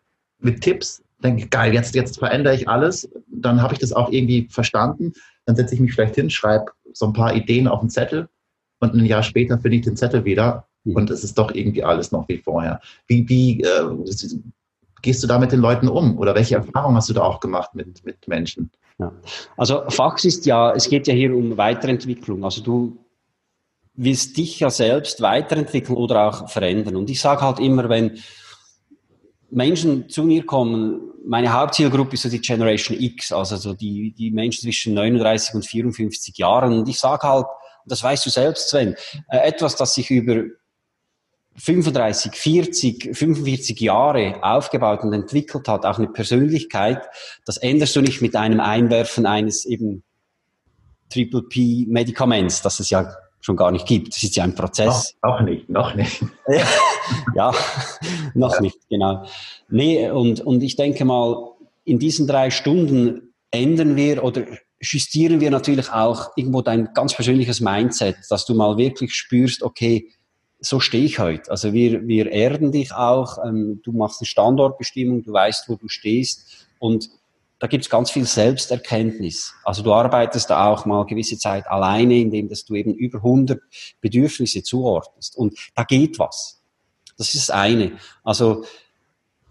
mit 0.43 0.61
Tipps, 0.61 1.01
denke, 1.23 1.47
geil, 1.47 1.73
jetzt, 1.73 1.95
jetzt 1.95 2.19
verändere 2.19 2.55
ich 2.55 2.67
alles, 2.69 3.09
dann 3.27 3.61
habe 3.61 3.73
ich 3.73 3.79
das 3.79 3.93
auch 3.93 4.11
irgendwie 4.11 4.47
verstanden, 4.49 5.13
dann 5.45 5.55
setze 5.55 5.73
ich 5.73 5.81
mich 5.81 5.93
vielleicht 5.93 6.15
hin, 6.15 6.29
schreibe 6.29 6.71
so 6.93 7.07
ein 7.07 7.13
paar 7.13 7.35
Ideen 7.35 7.67
auf 7.67 7.79
einen 7.79 7.89
Zettel 7.89 8.29
und 8.79 8.93
ein 8.93 9.05
Jahr 9.05 9.23
später 9.23 9.57
finde 9.57 9.77
ich 9.77 9.83
den 9.83 9.97
Zettel 9.97 10.25
wieder 10.25 10.67
mhm. 10.83 10.95
und 10.95 11.09
es 11.09 11.23
ist 11.23 11.37
doch 11.37 11.53
irgendwie 11.53 11.83
alles 11.83 12.11
noch 12.11 12.27
wie 12.29 12.37
vorher. 12.37 12.79
Wie, 13.07 13.27
wie 13.27 13.61
äh, 13.61 13.89
gehst 15.01 15.23
du 15.23 15.27
da 15.27 15.39
mit 15.39 15.51
den 15.51 15.59
Leuten 15.59 15.87
um 15.87 16.17
oder 16.17 16.35
welche 16.35 16.55
Erfahrungen 16.55 16.95
hast 16.95 17.09
du 17.09 17.13
da 17.13 17.21
auch 17.21 17.39
gemacht 17.39 17.73
mit, 17.73 18.05
mit 18.05 18.27
Menschen? 18.27 18.71
Ja. 18.99 19.11
Also 19.57 19.83
Fax 19.89 20.25
ist 20.25 20.45
ja, 20.45 20.71
es 20.71 20.89
geht 20.89 21.07
ja 21.07 21.13
hier 21.13 21.35
um 21.35 21.57
Weiterentwicklung. 21.57 22.43
Also 22.43 22.61
du 22.61 22.97
willst 23.95 24.37
dich 24.37 24.59
ja 24.59 24.69
selbst 24.69 25.21
weiterentwickeln 25.21 25.97
oder 25.97 26.27
auch 26.27 26.49
verändern. 26.49 26.95
Und 26.95 27.09
ich 27.09 27.21
sage 27.21 27.41
halt 27.41 27.59
immer, 27.59 27.89
wenn 27.89 28.17
Menschen 29.53 30.09
zu 30.09 30.23
mir 30.23 30.45
kommen, 30.45 31.13
meine 31.25 31.53
Hauptzielgruppe 31.53 32.15
ist 32.15 32.23
so 32.23 32.29
die 32.29 32.41
Generation 32.41 32.99
X, 32.99 33.31
also 33.31 33.55
so 33.55 33.73
die, 33.73 34.13
die 34.17 34.31
Menschen 34.31 34.63
zwischen 34.63 34.93
39 34.93 35.55
und 35.55 35.65
54 35.65 36.37
Jahren. 36.37 36.79
Und 36.79 36.89
ich 36.89 36.99
sage 36.99 37.27
halt, 37.27 37.45
das 37.85 38.03
weißt 38.03 38.25
du 38.25 38.29
selbst, 38.29 38.69
Sven, 38.69 38.95
äh, 39.29 39.37
etwas, 39.37 39.75
das 39.75 39.93
sich 39.93 40.09
über 40.09 40.43
35, 41.55 42.33
40, 42.33 43.15
45 43.15 43.79
Jahre 43.79 44.43
aufgebaut 44.43 45.03
und 45.03 45.13
entwickelt 45.13 45.67
hat, 45.67 45.85
auch 45.85 45.97
eine 45.97 46.07
Persönlichkeit, 46.07 47.03
das 47.45 47.57
änderst 47.57 47.95
du 47.95 48.01
nicht 48.01 48.21
mit 48.21 48.35
einem 48.35 48.59
Einwerfen 48.59 49.25
eines 49.25 49.65
eben 49.65 50.03
Triple 51.09 51.43
P 51.43 51.85
Medikaments, 51.87 52.61
das 52.63 52.79
es 52.79 52.89
ja 52.89 53.15
schon 53.43 53.57
gar 53.57 53.71
nicht 53.71 53.85
gibt. 53.85 54.15
Das 54.15 54.23
ist 54.23 54.35
ja 54.35 54.43
ein 54.43 54.55
Prozess. 54.55 55.15
Noch, 55.21 55.39
noch 55.39 55.45
nicht, 55.45 55.69
noch 55.69 55.95
nicht. 55.95 56.23
ja, 57.35 57.53
noch 58.33 58.55
ja. 58.55 58.61
nicht, 58.61 58.77
genau. 58.89 59.25
Nee, 59.69 60.09
und, 60.09 60.41
und 60.41 60.63
ich 60.63 60.75
denke 60.75 61.03
mal, 61.05 61.51
in 61.83 61.99
diesen 61.99 62.25
drei 62.25 62.49
Stunden 62.49 63.33
ändern 63.51 63.95
wir 63.95 64.23
oder 64.23 64.45
justieren 64.79 65.41
wir 65.41 65.51
natürlich 65.51 65.91
auch 65.91 66.31
irgendwo 66.35 66.61
dein 66.61 66.93
ganz 66.93 67.13
persönliches 67.13 67.59
Mindset, 67.59 68.15
dass 68.29 68.45
du 68.45 68.53
mal 68.55 68.77
wirklich 68.77 69.13
spürst, 69.13 69.61
okay, 69.61 70.09
so 70.59 70.79
stehe 70.79 71.03
ich 71.03 71.19
heute. 71.19 71.51
Also 71.51 71.73
wir, 71.73 72.07
wir 72.07 72.31
erden 72.31 72.71
dich 72.71 72.93
auch, 72.93 73.37
ähm, 73.45 73.81
du 73.83 73.91
machst 73.91 74.21
eine 74.21 74.27
Standortbestimmung, 74.27 75.23
du 75.23 75.33
weißt, 75.33 75.67
wo 75.67 75.75
du 75.75 75.89
stehst 75.89 76.67
und 76.79 77.09
da 77.63 77.67
gibt 77.67 77.85
es 77.85 77.89
ganz 77.89 78.11
viel 78.11 78.25
Selbsterkenntnis. 78.25 79.55
Also 79.63 79.83
du 79.83 79.93
arbeitest 79.93 80.49
da 80.49 80.67
auch 80.67 80.85
mal 80.85 81.05
gewisse 81.05 81.37
Zeit 81.37 81.65
alleine, 81.67 82.17
indem 82.17 82.49
dass 82.49 82.65
du 82.65 82.75
eben 82.75 82.93
über 82.93 83.19
100 83.19 83.61
Bedürfnisse 84.01 84.63
zuordnest. 84.63 85.37
Und 85.37 85.57
da 85.73 85.85
geht 85.85 86.19
was. 86.19 86.61
Das 87.17 87.33
ist 87.33 87.47
das 87.47 87.55
eine. 87.55 87.93
Also 88.21 88.65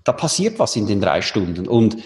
da 0.04 0.12
passiert 0.12 0.58
was 0.58 0.76
in 0.76 0.86
den 0.86 1.00
drei 1.00 1.22
Stunden. 1.22 1.66
Und 1.66 2.02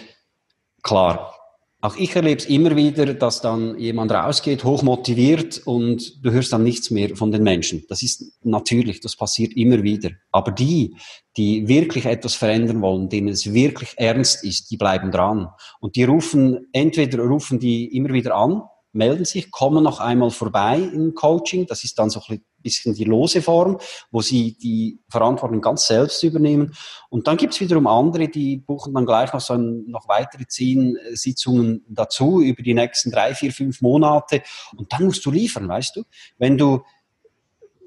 klar, 0.81 1.35
auch 1.79 1.95
ich 1.95 2.15
erlebe 2.15 2.39
es 2.39 2.47
immer 2.47 2.75
wieder, 2.75 3.13
dass 3.13 3.41
dann 3.41 3.77
jemand 3.77 4.11
rausgeht, 4.11 4.63
hochmotiviert 4.63 5.61
und 5.65 6.25
du 6.25 6.31
hörst 6.31 6.51
dann 6.51 6.63
nichts 6.63 6.89
mehr 6.89 7.15
von 7.15 7.31
den 7.31 7.43
Menschen. 7.43 7.83
Das 7.87 8.01
ist 8.01 8.23
natürlich, 8.43 8.99
das 8.99 9.15
passiert 9.15 9.53
immer 9.55 9.83
wieder. 9.83 10.09
Aber 10.31 10.51
die, 10.51 10.95
die 11.37 11.67
wirklich 11.67 12.05
etwas 12.05 12.33
verändern 12.33 12.81
wollen, 12.81 13.09
denen 13.09 13.27
es 13.27 13.53
wirklich 13.53 13.93
ernst 13.97 14.43
ist, 14.43 14.71
die 14.71 14.77
bleiben 14.77 15.11
dran. 15.11 15.49
Und 15.79 15.95
die 15.95 16.03
rufen, 16.03 16.67
entweder 16.71 17.19
rufen 17.19 17.59
die 17.59 17.95
immer 17.95 18.09
wieder 18.09 18.35
an, 18.35 18.63
melden 18.91 19.25
sich, 19.25 19.51
kommen 19.51 19.83
noch 19.83 19.99
einmal 19.99 20.31
vorbei 20.31 20.79
im 20.79 21.13
Coaching. 21.13 21.67
Das 21.67 21.83
ist 21.83 21.99
dann 21.99 22.09
so 22.09 22.21
ein 22.27 22.43
bisschen 22.67 22.93
die 22.93 23.05
lose 23.05 23.41
Form, 23.41 23.77
wo 24.11 24.21
sie 24.21 24.57
die 24.57 24.99
Verantwortung 25.09 25.61
ganz 25.61 25.87
selbst 25.87 26.21
übernehmen. 26.23 26.73
Und 27.09 27.27
dann 27.27 27.37
gibt 27.37 27.53
es 27.53 27.61
wiederum 27.61 27.87
andere, 27.87 28.27
die 28.27 28.57
buchen 28.57 28.93
dann 28.93 29.05
gleich 29.05 29.31
noch, 29.31 29.41
so 29.41 29.53
ein, 29.53 29.85
noch 29.87 30.07
weitere 30.07 30.45
zehn 30.47 30.97
äh, 30.97 31.15
Sitzungen 31.15 31.85
dazu 31.87 32.41
über 32.41 32.61
die 32.61 32.73
nächsten 32.73 33.11
drei, 33.11 33.33
vier, 33.33 33.51
fünf 33.51 33.81
Monate. 33.81 34.41
Und 34.75 34.91
dann 34.91 35.05
musst 35.05 35.25
du 35.25 35.31
liefern, 35.31 35.67
weißt 35.67 35.95
du? 35.95 36.03
Wenn 36.37 36.57
du 36.57 36.81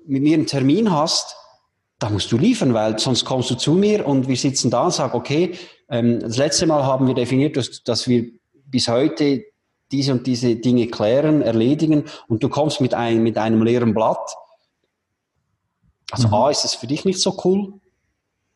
mit 0.07 0.23
mir 0.23 0.35
einen 0.35 0.47
Termin 0.47 0.91
hast, 0.91 1.37
da 1.99 2.09
musst 2.09 2.33
du 2.33 2.39
liefern, 2.39 2.73
weil 2.73 2.99
sonst 2.99 3.25
kommst 3.27 3.51
du 3.51 3.57
zu 3.57 3.73
mir 3.73 4.07
und 4.07 4.27
wir 4.27 4.37
sitzen 4.37 4.71
da 4.71 4.85
und 4.87 4.95
sagen, 4.95 5.15
okay, 5.15 5.53
ähm, 5.91 6.21
das 6.21 6.39
letzte 6.39 6.67
Mal 6.67 6.85
haben 6.85 7.07
wir 7.07 7.15
definiert, 7.15 7.57
dass, 7.57 7.83
dass 7.83 8.09
wir 8.09 8.31
bis 8.65 8.89
heute 8.89 9.43
diese 9.93 10.13
und 10.13 10.27
diese 10.27 10.57
Dinge 10.57 10.87
klären, 10.87 11.43
erledigen 11.43 12.05
und 12.29 12.43
du 12.43 12.49
kommst 12.49 12.81
mit, 12.81 12.95
ein, 12.95 13.23
mit 13.23 13.37
einem 13.37 13.63
leeren 13.63 13.93
Blatt. 13.93 14.35
Also 16.11 16.29
mhm. 16.29 16.35
A, 16.35 16.51
ist 16.51 16.65
es 16.65 16.75
für 16.75 16.87
dich 16.87 17.05
nicht 17.05 17.21
so 17.21 17.39
cool, 17.45 17.75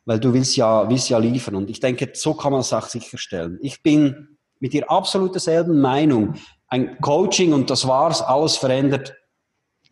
weil 0.04 0.20
du 0.20 0.32
willst 0.32 0.56
ja, 0.56 0.88
willst 0.88 1.08
ja 1.08 1.18
liefern. 1.18 1.54
Und 1.54 1.70
ich 1.70 1.80
denke, 1.80 2.10
so 2.14 2.34
kann 2.34 2.52
man 2.52 2.60
es 2.60 2.72
auch 2.72 2.88
sicherstellen. 2.88 3.58
Ich 3.62 3.82
bin 3.82 4.38
mit 4.60 4.72
dir 4.72 4.90
absolut 4.90 5.34
derselben 5.34 5.80
Meinung. 5.80 6.34
Ein 6.68 6.98
Coaching 7.00 7.52
und 7.52 7.70
das 7.70 7.86
war's, 7.86 8.22
alles 8.22 8.56
verändert, 8.56 9.14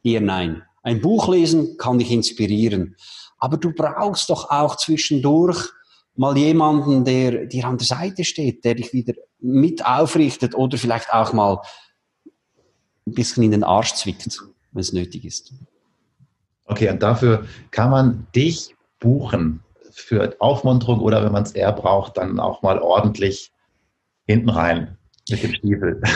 eher 0.02 0.20
nein. 0.20 0.62
Ein 0.82 1.00
Buch 1.00 1.28
lesen 1.28 1.76
kann 1.76 1.98
dich 1.98 2.10
inspirieren. 2.10 2.96
Aber 3.38 3.56
du 3.56 3.72
brauchst 3.72 4.30
doch 4.30 4.50
auch 4.50 4.76
zwischendurch 4.76 5.68
mal 6.14 6.36
jemanden, 6.36 7.04
der 7.04 7.46
dir 7.46 7.66
an 7.66 7.78
der 7.78 7.86
Seite 7.86 8.24
steht, 8.24 8.64
der 8.64 8.74
dich 8.74 8.92
wieder 8.92 9.14
mit 9.38 9.84
aufrichtet 9.84 10.54
oder 10.54 10.78
vielleicht 10.78 11.12
auch 11.12 11.32
mal 11.32 11.60
ein 13.06 13.14
bisschen 13.14 13.42
in 13.42 13.50
den 13.50 13.64
Arsch 13.64 13.94
zwickt, 13.94 14.26
wenn 14.72 14.80
es 14.80 14.92
nötig 14.92 15.24
ist. 15.24 15.52
Okay, 16.72 16.88
und 16.88 17.02
dafür 17.02 17.44
kann 17.70 17.90
man 17.90 18.26
dich 18.34 18.74
buchen 18.98 19.62
für 19.90 20.34
Aufmunterung 20.38 21.00
oder 21.00 21.22
wenn 21.22 21.32
man 21.32 21.42
es 21.42 21.52
eher 21.52 21.70
braucht, 21.72 22.16
dann 22.16 22.40
auch 22.40 22.62
mal 22.62 22.78
ordentlich 22.78 23.52
hinten 24.26 24.48
rein 24.48 24.96
mit 25.28 25.42
dem 25.42 25.54
Stiefel. 25.54 26.00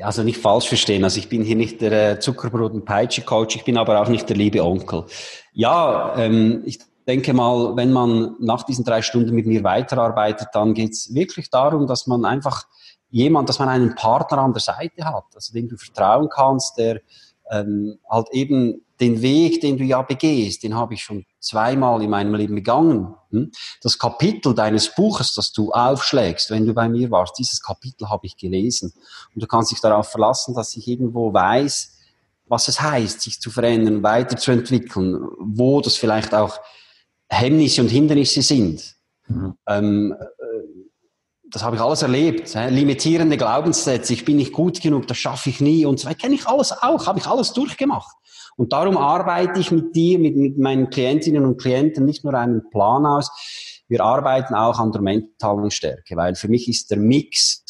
Also 0.00 0.22
nicht 0.22 0.38
falsch 0.38 0.66
verstehen. 0.66 1.04
Also 1.04 1.18
ich 1.18 1.28
bin 1.28 1.42
hier 1.42 1.56
nicht 1.56 1.82
der 1.82 2.12
äh, 2.12 2.18
Zuckerbrot- 2.18 2.72
und 2.72 2.86
Peitsche-Coach, 2.86 3.56
ich 3.56 3.64
bin 3.64 3.76
aber 3.76 4.00
auch 4.00 4.08
nicht 4.08 4.26
der 4.26 4.36
liebe 4.36 4.64
Onkel. 4.64 5.04
Ja, 5.52 6.14
ähm, 6.16 6.62
ich 6.64 6.78
denke 7.06 7.34
mal, 7.34 7.76
wenn 7.76 7.92
man 7.92 8.34
nach 8.40 8.62
diesen 8.62 8.86
drei 8.86 9.02
Stunden 9.02 9.34
mit 9.34 9.44
mir 9.44 9.62
weiterarbeitet, 9.62 10.48
dann 10.54 10.72
geht 10.72 10.92
es 10.92 11.14
wirklich 11.14 11.50
darum, 11.50 11.86
dass 11.86 12.06
man 12.06 12.24
einfach 12.24 12.64
jemand, 13.10 13.50
dass 13.50 13.58
man 13.58 13.68
einen 13.68 13.94
Partner 13.94 14.38
an 14.38 14.54
der 14.54 14.62
Seite 14.62 15.04
hat, 15.04 15.24
also 15.34 15.52
dem 15.52 15.68
du 15.68 15.76
vertrauen 15.76 16.30
kannst, 16.30 16.78
der 16.78 17.02
ähm, 17.50 17.98
halt 18.08 18.28
eben 18.32 18.82
den 19.02 19.20
Weg, 19.20 19.60
den 19.60 19.76
du 19.76 19.84
ja 19.84 20.00
begehst, 20.02 20.62
den 20.62 20.74
habe 20.74 20.94
ich 20.94 21.02
schon 21.02 21.26
zweimal 21.40 22.02
in 22.02 22.10
meinem 22.10 22.34
Leben 22.34 22.54
begangen. 22.54 23.14
Hm? 23.30 23.50
Das 23.82 23.98
Kapitel 23.98 24.54
deines 24.54 24.94
Buches, 24.94 25.34
das 25.34 25.52
du 25.52 25.72
aufschlägst, 25.72 26.50
wenn 26.50 26.64
du 26.64 26.72
bei 26.72 26.88
mir 26.88 27.10
warst, 27.10 27.38
dieses 27.38 27.60
Kapitel 27.60 28.08
habe 28.08 28.26
ich 28.26 28.36
gelesen. 28.36 28.92
Und 29.34 29.42
du 29.42 29.46
kannst 29.46 29.72
dich 29.72 29.80
darauf 29.80 30.08
verlassen, 30.08 30.54
dass 30.54 30.76
ich 30.76 30.86
irgendwo 30.86 31.32
weiß, 31.32 31.98
was 32.46 32.68
es 32.68 32.80
heißt, 32.80 33.20
sich 33.20 33.40
zu 33.40 33.50
verändern, 33.50 34.02
weiterzuentwickeln, 34.02 35.26
wo 35.38 35.80
das 35.80 35.96
vielleicht 35.96 36.34
auch 36.34 36.60
Hemmnisse 37.28 37.82
und 37.82 37.88
Hindernisse 37.88 38.42
sind. 38.42 38.94
Mhm. 39.26 39.54
Ähm, 39.66 40.14
äh, 40.18 40.41
das 41.52 41.62
habe 41.62 41.76
ich 41.76 41.82
alles 41.82 42.02
erlebt. 42.02 42.48
He? 42.48 42.68
Limitierende 42.68 43.36
Glaubenssätze, 43.36 44.12
ich 44.12 44.24
bin 44.24 44.36
nicht 44.36 44.52
gut 44.52 44.80
genug, 44.80 45.06
das 45.06 45.18
schaffe 45.18 45.50
ich 45.50 45.60
nie 45.60 45.84
und 45.84 46.00
so 46.00 46.08
weiter. 46.08 46.18
Kenne 46.18 46.34
ich 46.34 46.46
alles 46.46 46.72
auch, 46.72 47.06
habe 47.06 47.18
ich 47.18 47.26
alles 47.26 47.52
durchgemacht. 47.52 48.16
Und 48.56 48.72
darum 48.72 48.96
arbeite 48.96 49.60
ich 49.60 49.70
mit 49.70 49.94
dir, 49.94 50.18
mit, 50.18 50.36
mit 50.36 50.58
meinen 50.58 50.90
Klientinnen 50.90 51.44
und 51.44 51.60
Klienten 51.60 52.04
nicht 52.04 52.24
nur 52.24 52.34
einen 52.34 52.68
Plan 52.70 53.06
aus, 53.06 53.30
wir 53.88 54.02
arbeiten 54.02 54.54
auch 54.54 54.78
an 54.78 54.90
der 54.90 55.02
mentalen 55.02 55.70
Stärke, 55.70 56.16
weil 56.16 56.34
für 56.34 56.48
mich 56.48 56.68
ist 56.68 56.90
der 56.90 56.96
Mix 56.98 57.62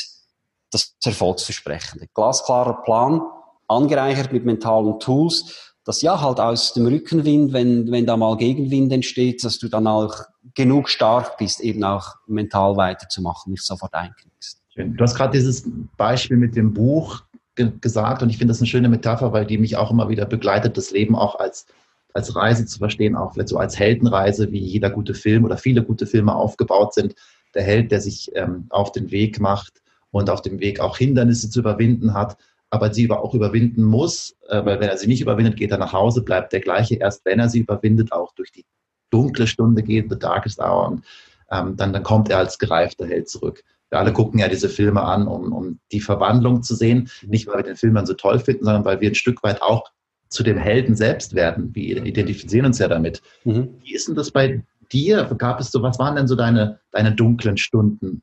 das 0.71 0.95
Erfolgsversprechende. 1.05 2.07
Glasklarer 2.15 2.83
Plan, 2.83 3.21
angereichert 3.67 4.33
mit 4.33 4.45
mentalen 4.45 5.01
Tools, 5.01 5.72
dass 5.85 6.03
ja 6.03 6.21
halt 6.21 6.39
aus 6.39 6.75
dem 6.75 6.87
Rückenwind, 6.87 7.53
wenn, 7.53 7.91
wenn 7.91 8.07
da 8.07 8.17
mal 8.17 8.37
Gegenwind 8.37 8.93
entsteht, 8.93 9.43
dass 9.45 9.59
du 9.59 9.69
dann 9.69 9.87
auch 9.87 10.15
genug 10.55 10.89
stark 10.89 11.39
bist, 11.39 11.61
eben 11.61 11.83
auch 11.83 12.15
mental 12.27 12.77
weiterzumachen, 12.77 13.53
nicht 13.53 13.65
sofort 13.65 13.95
einknickst. 13.95 14.63
Du 14.77 15.03
hast 15.03 15.15
gerade 15.15 15.37
dieses 15.37 15.69
Beispiel 15.97 16.37
mit 16.37 16.57
dem 16.57 16.73
Buch 16.73 17.23
ge 17.55 17.73
gesagt 17.81 18.23
und 18.23 18.31
ich 18.31 18.39
finde 18.39 18.53
das 18.53 18.61
eine 18.61 18.69
schöne 18.69 18.89
Metapher, 18.89 19.33
weil 19.33 19.45
die 19.45 19.59
mich 19.59 19.77
auch 19.77 19.91
immer 19.91 20.09
wieder 20.09 20.25
begleitet, 20.25 20.77
das 20.77 20.91
Leben 20.91 21.15
auch 21.15 21.39
als, 21.39 21.67
als 22.15 22.35
Reise 22.35 22.65
zu 22.65 22.79
verstehen, 22.79 23.15
auch 23.15 23.35
vielleicht 23.35 23.49
so 23.49 23.59
als 23.59 23.79
Heldenreise, 23.79 24.51
wie 24.51 24.61
jeder 24.61 24.89
gute 24.89 25.15
Film 25.15 25.45
oder 25.45 25.59
viele 25.59 25.83
gute 25.83 26.07
Filme 26.07 26.35
aufgebaut 26.35 26.95
sind. 26.95 27.15
Der 27.55 27.63
Held, 27.63 27.93
der 27.93 28.01
sich 28.01 28.31
ähm, 28.35 28.67
auf 28.71 28.93
den 28.93 29.11
Weg 29.11 29.41
macht 29.41 29.83
und 30.11 30.31
auf 30.31 30.41
dem 30.41 30.61
Weg 30.61 30.81
auch 30.81 30.97
Hindernisse 30.97 31.51
zu 31.51 31.61
überwinden 31.61 32.15
hat 32.15 32.39
aber 32.73 32.93
sie 32.93 33.11
auch 33.11 33.35
überwinden 33.35 33.85
muss, 33.85 34.35
äh, 34.49 34.65
weil 34.65 34.81
wenn 34.81 34.89
er 34.89 34.97
sie 34.97 35.07
nicht 35.07 35.21
überwindet, 35.21 35.57
geht 35.57 35.71
er 35.71 35.79
nach 35.79 35.93
Hause, 35.93 36.23
bleibt 36.23 36.55
der 36.55 36.61
gleiche. 36.61 36.95
Erst 36.95 37.23
wenn 37.27 37.39
er 37.39 37.51
sie 37.51 37.61
überwindet, 37.61 38.13
auch 38.13 38.33
durch 38.35 38.51
die 38.51 38.65
dunkle 39.11 39.47
Stunde 39.47 39.83
geht, 39.83 40.11
the 40.11 40.19
darkest 40.19 40.59
hour, 40.59 40.89
und 40.89 41.05
ähm, 41.51 41.77
dann, 41.77 41.93
dann 41.93 42.03
kommt 42.03 42.31
er 42.31 42.39
als 42.39 42.59
gereifter 42.59 43.07
Held 43.07 43.29
zurück. 43.29 43.63
Wir 43.91 43.99
alle 43.99 44.15
gucken 44.15 44.41
ja 44.41 44.49
diese 44.49 44.71
Filme 44.71 45.03
an, 45.03 45.29
um, 45.29 45.53
um 45.53 45.81
die 45.93 46.01
Verwandlung 46.01 46.63
zu 46.63 46.75
sehen. 46.75 47.11
Nicht, 47.21 47.47
weil 47.47 47.59
wir 47.59 47.63
den 47.63 47.77
Film 47.77 47.95
dann 47.95 48.07
so 48.07 48.15
toll 48.15 48.39
finden, 48.39 48.65
sondern 48.65 48.87
weil 48.87 49.03
wir 49.03 49.11
ein 49.11 49.15
Stück 49.15 49.43
weit 49.43 49.61
auch 49.61 49.91
zu 50.31 50.43
dem 50.43 50.57
Helden 50.57 50.97
selbst 50.97 51.35
werden. 51.35 51.75
Wir 51.75 52.03
identifizieren 52.03 52.65
uns 52.65 52.79
ja 52.79 52.89
damit. 52.89 53.21
Mhm. 53.45 53.69
Wie 53.83 53.95
ist 53.95 54.09
denn 54.09 54.15
das 54.15 54.31
bei 54.31 54.65
dir? 54.91 55.25
Gab 55.37 55.61
es 55.61 55.71
so, 55.71 55.83
was 55.83 55.99
waren 55.99 56.17
denn 56.17 56.27
so 56.27 56.37
deine, 56.37 56.81
deine 56.91 57.15
dunklen 57.15 57.59
Stunden? 57.59 58.23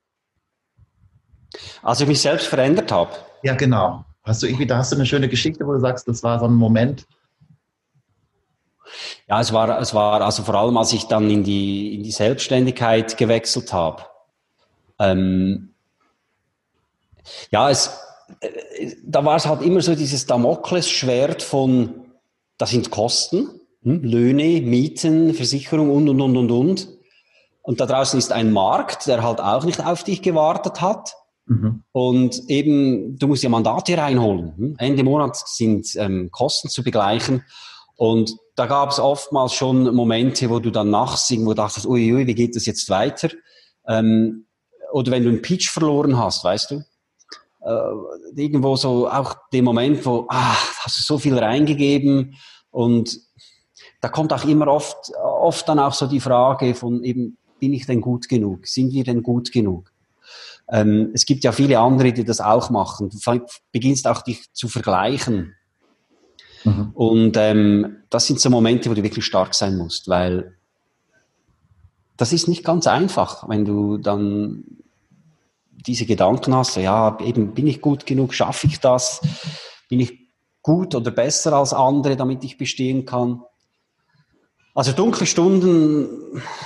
Als 1.83 2.01
ich 2.01 2.07
mich 2.07 2.19
selbst 2.19 2.47
verändert 2.47 2.91
habe. 2.91 3.11
Ja, 3.43 3.53
genau. 3.53 4.05
Hast 4.23 4.43
du 4.43 4.47
irgendwie, 4.47 4.65
da 4.65 4.77
hast 4.77 4.91
du 4.91 4.95
eine 4.95 5.05
schöne 5.05 5.29
Geschichte, 5.29 5.65
wo 5.65 5.73
du 5.73 5.79
sagst, 5.79 6.07
das 6.07 6.23
war 6.23 6.39
so 6.39 6.45
ein 6.45 6.53
Moment? 6.53 7.07
Ja, 9.27 9.39
es 9.39 9.53
war, 9.53 9.79
es 9.79 9.93
war 9.93 10.21
also 10.21 10.43
vor 10.43 10.55
allem, 10.55 10.77
als 10.77 10.93
ich 10.93 11.05
dann 11.05 11.29
in 11.29 11.43
die, 11.43 11.95
in 11.95 12.03
die 12.03 12.11
Selbstständigkeit 12.11 13.17
gewechselt 13.17 13.71
habe. 13.71 14.03
Ähm, 14.97 15.73
ja, 17.51 17.69
es, 17.69 17.99
äh, 18.41 18.95
da 19.03 19.23
war 19.23 19.35
es 19.35 19.45
halt 19.45 19.61
immer 19.61 19.81
so 19.81 19.95
dieses 19.95 20.25
Damoklesschwert 20.25 21.43
von, 21.43 22.05
das 22.57 22.71
sind 22.71 22.89
Kosten, 22.89 23.49
hm, 23.83 24.03
Löhne, 24.03 24.61
Mieten, 24.61 25.33
Versicherung 25.33 25.91
und, 25.91 26.09
und, 26.09 26.21
und, 26.21 26.37
und, 26.37 26.51
und. 26.51 26.87
Und 27.61 27.79
da 27.79 27.85
draußen 27.85 28.17
ist 28.17 28.31
ein 28.31 28.51
Markt, 28.51 29.07
der 29.07 29.21
halt 29.21 29.39
auch 29.39 29.63
nicht 29.63 29.85
auf 29.85 30.03
dich 30.03 30.21
gewartet 30.21 30.81
hat. 30.81 31.15
Mhm. 31.49 31.83
Und 31.91 32.43
eben, 32.47 33.17
du 33.17 33.27
musst 33.27 33.43
ja 33.43 33.49
Mandate 33.49 33.97
reinholen. 33.97 34.55
Hm? 34.55 34.75
Ende 34.77 35.03
Monat 35.03 35.35
sind 35.35 35.87
ähm, 35.95 36.29
Kosten 36.31 36.69
zu 36.69 36.83
begleichen. 36.83 37.43
Und 37.95 38.37
da 38.55 38.67
gab 38.67 38.91
es 38.91 38.99
oftmals 38.99 39.53
schon 39.53 39.93
Momente, 39.93 40.49
wo 40.49 40.59
du 40.59 40.69
dann 40.69 40.91
nachts 40.91 41.29
irgendwo 41.29 41.53
dachtest, 41.53 41.87
uiui, 41.87 42.27
wie 42.27 42.35
geht 42.35 42.55
das 42.55 42.65
jetzt 42.65 42.89
weiter? 42.89 43.29
Ähm, 43.87 44.45
oder 44.93 45.11
wenn 45.11 45.23
du 45.23 45.29
einen 45.29 45.41
Pitch 45.41 45.69
verloren 45.69 46.17
hast, 46.17 46.43
weißt 46.43 46.71
du? 46.71 46.83
Äh, 47.61 48.41
irgendwo 48.41 48.75
so 48.75 49.09
auch 49.09 49.35
den 49.51 49.65
Moment, 49.65 50.05
wo, 50.05 50.27
ah, 50.29 50.55
hast 50.83 50.99
du 50.99 51.03
so 51.03 51.17
viel 51.17 51.37
reingegeben 51.37 52.35
und 52.69 53.19
da 54.01 54.07
kommt 54.07 54.31
auch 54.31 54.45
immer 54.45 54.67
oft, 54.67 55.11
oft 55.21 55.67
dann 55.67 55.79
auch 55.79 55.93
so 55.93 56.07
die 56.07 56.21
Frage 56.21 56.75
von 56.75 57.03
eben, 57.03 57.37
bin 57.59 57.73
ich 57.73 57.85
denn 57.85 58.01
gut 58.01 58.29
genug? 58.29 58.67
Sind 58.67 58.93
wir 58.93 59.03
denn 59.03 59.23
gut 59.23 59.51
genug? 59.51 59.91
Ähm, 60.71 61.11
es 61.13 61.25
gibt 61.25 61.43
ja 61.43 61.51
viele 61.51 61.79
andere, 61.79 62.13
die 62.13 62.23
das 62.23 62.41
auch 62.41 62.69
machen. 62.69 63.09
Du 63.09 63.41
beginnst 63.71 64.07
auch 64.07 64.21
dich 64.21 64.51
zu 64.53 64.67
vergleichen. 64.67 65.55
Mhm. 66.63 66.91
Und 66.93 67.37
ähm, 67.37 67.97
das 68.09 68.27
sind 68.27 68.39
so 68.39 68.49
Momente, 68.49 68.89
wo 68.89 68.93
du 68.93 69.03
wirklich 69.03 69.25
stark 69.25 69.53
sein 69.53 69.77
musst, 69.77 70.07
weil 70.07 70.55
das 72.17 72.33
ist 72.33 72.47
nicht 72.47 72.65
ganz 72.65 72.85
einfach, 72.85 73.47
wenn 73.47 73.63
du 73.63 73.97
dann 73.97 74.65
diese 75.71 76.05
Gedanken 76.05 76.53
hast, 76.53 76.75
ja, 76.75 77.17
eben 77.21 77.53
bin 77.53 77.65
ich 77.65 77.81
gut 77.81 78.05
genug, 78.05 78.33
schaffe 78.33 78.67
ich 78.67 78.79
das, 78.81 79.21
bin 79.87 80.01
ich 80.01 80.27
gut 80.61 80.93
oder 80.95 81.11
besser 81.11 81.53
als 81.53 81.73
andere, 81.73 82.17
damit 82.17 82.43
ich 82.43 82.57
bestehen 82.57 83.05
kann. 83.05 83.41
Also 84.79 84.93
dunkle 84.93 85.25
Stunden 85.25 86.07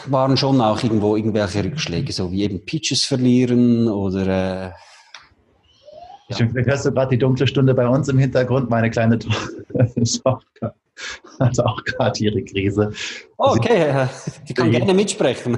waren 0.05 0.37
schon 0.37 0.61
auch 0.61 0.83
irgendwo 0.83 1.15
irgendwelche 1.15 1.63
Rückschläge, 1.63 2.13
so 2.13 2.31
wie 2.31 2.43
eben 2.43 2.63
Pitches 2.63 3.05
verlieren 3.05 3.87
oder. 3.87 4.27
Äh, 4.27 4.71
ja. 6.29 6.35
Vielleicht 6.35 6.67
hörst 6.67 6.85
du 6.85 6.91
gerade 6.91 7.09
die 7.09 7.17
dunkle 7.17 7.47
Stunde 7.47 7.73
bei 7.73 7.87
uns 7.87 8.09
im 8.09 8.19
Hintergrund. 8.19 8.69
Meine 8.69 8.91
kleine 8.91 9.17
Tochter 9.17 10.75
hat 11.39 11.59
auch 11.59 11.83
gerade 11.85 12.19
ihre 12.19 12.43
Krise. 12.43 12.93
Oh, 13.37 13.55
okay, 13.57 14.07
die 14.47 14.53
kann 14.53 14.69
gerne 14.69 14.93
mitsprechen. 14.93 15.57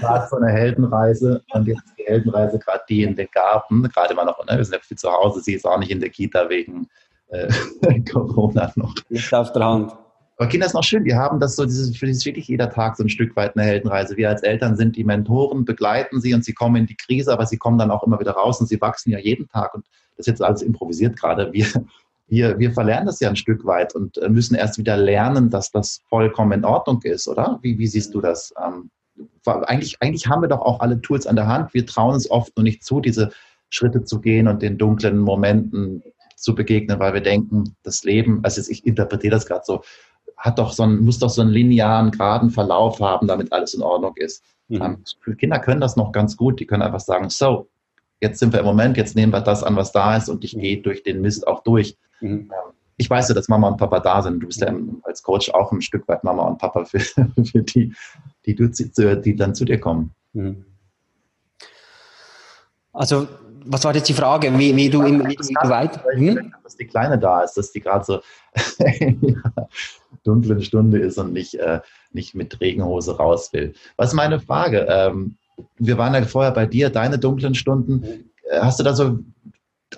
gerade 0.00 0.26
so 0.30 0.36
eine 0.36 0.52
Heldenreise 0.52 1.42
und 1.52 1.68
jetzt 1.68 1.82
die 1.98 2.04
Heldenreise 2.04 2.58
gerade 2.60 2.80
die 2.88 3.02
in 3.02 3.14
den 3.14 3.28
Garten, 3.30 3.82
gerade 3.82 4.14
immer 4.14 4.24
noch, 4.24 4.42
ne? 4.46 4.56
wir 4.56 4.64
sind 4.64 4.72
ja 4.72 4.80
viel 4.80 4.96
zu 4.96 5.12
Hause, 5.12 5.42
sie 5.42 5.52
ist 5.52 5.66
auch 5.66 5.78
nicht 5.78 5.90
in 5.90 6.00
der 6.00 6.08
Kita 6.08 6.48
wegen 6.48 6.88
äh, 7.28 7.52
Corona 8.10 8.72
noch. 8.74 8.94
Nicht 9.10 9.34
auf 9.34 9.52
der 9.52 9.66
Hand. 9.66 9.92
Aber 10.36 10.48
Kinder 10.48 10.66
ist 10.66 10.74
noch 10.74 10.82
schön, 10.82 11.04
die 11.04 11.14
haben 11.14 11.38
das 11.38 11.54
so, 11.54 11.64
dieses, 11.64 11.96
für 11.96 12.06
dieses 12.06 12.24
wirklich 12.24 12.48
jeder 12.48 12.68
Tag 12.68 12.96
so 12.96 13.04
ein 13.04 13.08
Stück 13.08 13.36
weit 13.36 13.56
eine 13.56 13.66
Heldenreise. 13.66 14.16
Wir 14.16 14.28
als 14.28 14.42
Eltern 14.42 14.76
sind 14.76 14.96
die 14.96 15.04
Mentoren, 15.04 15.64
begleiten 15.64 16.20
sie 16.20 16.34
und 16.34 16.44
sie 16.44 16.52
kommen 16.52 16.76
in 16.76 16.86
die 16.86 16.96
Krise, 16.96 17.32
aber 17.32 17.46
sie 17.46 17.56
kommen 17.56 17.78
dann 17.78 17.92
auch 17.92 18.02
immer 18.02 18.18
wieder 18.18 18.32
raus 18.32 18.60
und 18.60 18.66
sie 18.66 18.80
wachsen 18.80 19.10
ja 19.10 19.18
jeden 19.18 19.48
Tag. 19.48 19.74
Und 19.74 19.86
das 20.16 20.26
ist 20.26 20.32
jetzt 20.32 20.42
alles 20.42 20.62
improvisiert 20.62 21.16
gerade. 21.16 21.52
Wir, 21.52 21.66
wir, 22.26 22.58
wir 22.58 22.72
verlernen 22.72 23.06
das 23.06 23.20
ja 23.20 23.28
ein 23.28 23.36
Stück 23.36 23.64
weit 23.64 23.94
und 23.94 24.18
äh, 24.18 24.28
müssen 24.28 24.56
erst 24.56 24.76
wieder 24.78 24.96
lernen, 24.96 25.50
dass 25.50 25.70
das 25.70 26.00
vollkommen 26.08 26.52
in 26.52 26.64
Ordnung 26.64 27.00
ist, 27.02 27.28
oder? 27.28 27.60
Wie, 27.62 27.78
wie 27.78 27.86
siehst 27.86 28.12
du 28.14 28.20
das? 28.20 28.52
Ähm, 28.64 28.90
eigentlich, 29.44 29.96
eigentlich 30.00 30.26
haben 30.26 30.42
wir 30.42 30.48
doch 30.48 30.62
auch 30.62 30.80
alle 30.80 31.00
Tools 31.00 31.28
an 31.28 31.36
der 31.36 31.46
Hand. 31.46 31.74
Wir 31.74 31.86
trauen 31.86 32.16
es 32.16 32.28
oft 32.28 32.56
nur 32.56 32.64
nicht 32.64 32.82
zu, 32.82 33.00
diese 33.00 33.30
Schritte 33.70 34.04
zu 34.04 34.20
gehen 34.20 34.48
und 34.48 34.62
den 34.62 34.78
dunklen 34.78 35.18
Momenten 35.18 36.02
zu 36.36 36.54
begegnen, 36.54 36.98
weil 36.98 37.14
wir 37.14 37.20
denken, 37.20 37.76
das 37.84 38.04
Leben, 38.04 38.40
also 38.42 38.60
ich 38.68 38.84
interpretiere 38.84 39.30
das 39.30 39.46
gerade 39.46 39.62
so, 39.64 39.82
hat 40.36 40.58
doch 40.58 40.72
so 40.72 40.82
einen, 40.82 41.00
muss 41.04 41.18
doch 41.18 41.30
so 41.30 41.42
einen 41.42 41.50
linearen, 41.50 42.10
geraden 42.10 42.50
Verlauf 42.50 43.00
haben, 43.00 43.26
damit 43.26 43.52
alles 43.52 43.74
in 43.74 43.82
Ordnung 43.82 44.14
ist. 44.16 44.44
Mhm. 44.68 44.82
Ähm, 45.26 45.36
Kinder 45.36 45.58
können 45.58 45.80
das 45.80 45.96
noch 45.96 46.12
ganz 46.12 46.36
gut. 46.36 46.60
Die 46.60 46.66
können 46.66 46.82
einfach 46.82 47.00
sagen, 47.00 47.30
so, 47.30 47.68
jetzt 48.20 48.38
sind 48.38 48.52
wir 48.52 48.60
im 48.60 48.66
Moment, 48.66 48.96
jetzt 48.96 49.16
nehmen 49.16 49.32
wir 49.32 49.40
das 49.40 49.62
an, 49.62 49.76
was 49.76 49.92
da 49.92 50.16
ist 50.16 50.28
und 50.28 50.44
ich 50.44 50.56
mhm. 50.56 50.60
gehe 50.60 50.82
durch 50.82 51.02
den 51.02 51.20
Mist 51.20 51.46
auch 51.46 51.62
durch. 51.62 51.96
Mhm. 52.20 52.50
Ähm, 52.52 52.72
ich 52.96 53.10
weiß 53.10 53.28
ja, 53.28 53.34
dass 53.34 53.48
Mama 53.48 53.68
und 53.68 53.76
Papa 53.76 54.00
da 54.00 54.22
sind. 54.22 54.40
Du 54.40 54.46
bist 54.46 54.60
ja 54.60 54.72
als 55.02 55.22
Coach 55.22 55.50
auch 55.50 55.72
ein 55.72 55.82
Stück 55.82 56.06
weit 56.06 56.22
Mama 56.22 56.44
und 56.44 56.58
Papa 56.58 56.84
für, 56.84 57.00
für 57.44 57.62
die, 57.62 57.92
die, 58.46 58.54
du, 58.54 58.68
die 58.68 59.36
dann 59.36 59.54
zu 59.54 59.64
dir 59.64 59.80
kommen. 59.80 60.14
Mhm. 60.32 60.64
Also 62.92 63.26
was 63.64 63.84
war 63.84 63.94
jetzt 63.94 64.08
die 64.08 64.14
Frage, 64.14 64.56
wie, 64.58 64.74
wie 64.76 64.90
du, 64.90 65.02
im, 65.02 65.20
wie, 65.20 65.36
wie 65.38 65.54
du 65.62 65.68
weit... 65.68 66.00
Hm? 66.14 66.54
Dass 66.62 66.76
die 66.76 66.86
Kleine 66.86 67.18
da 67.18 67.42
ist, 67.42 67.54
dass 67.54 67.72
die 67.72 67.80
gerade 67.80 68.04
so 68.04 68.20
in 69.00 69.42
einer 69.42 69.68
dunklen 70.22 70.62
Stunde 70.62 70.98
ist 70.98 71.18
und 71.18 71.32
nicht, 71.32 71.54
äh, 71.54 71.80
nicht 72.12 72.34
mit 72.34 72.60
Regenhose 72.60 73.16
raus 73.16 73.52
will. 73.52 73.74
Was 73.96 74.10
ist 74.10 74.14
meine 74.14 74.40
Frage? 74.40 74.86
Ähm, 74.88 75.36
wir 75.78 75.98
waren 75.98 76.14
ja 76.14 76.22
vorher 76.24 76.52
bei 76.52 76.66
dir, 76.66 76.90
deine 76.90 77.18
dunklen 77.18 77.54
Stunden. 77.54 78.30
Äh, 78.50 78.60
hast 78.60 78.80
du 78.80 78.84
da 78.84 78.94
so 78.94 79.18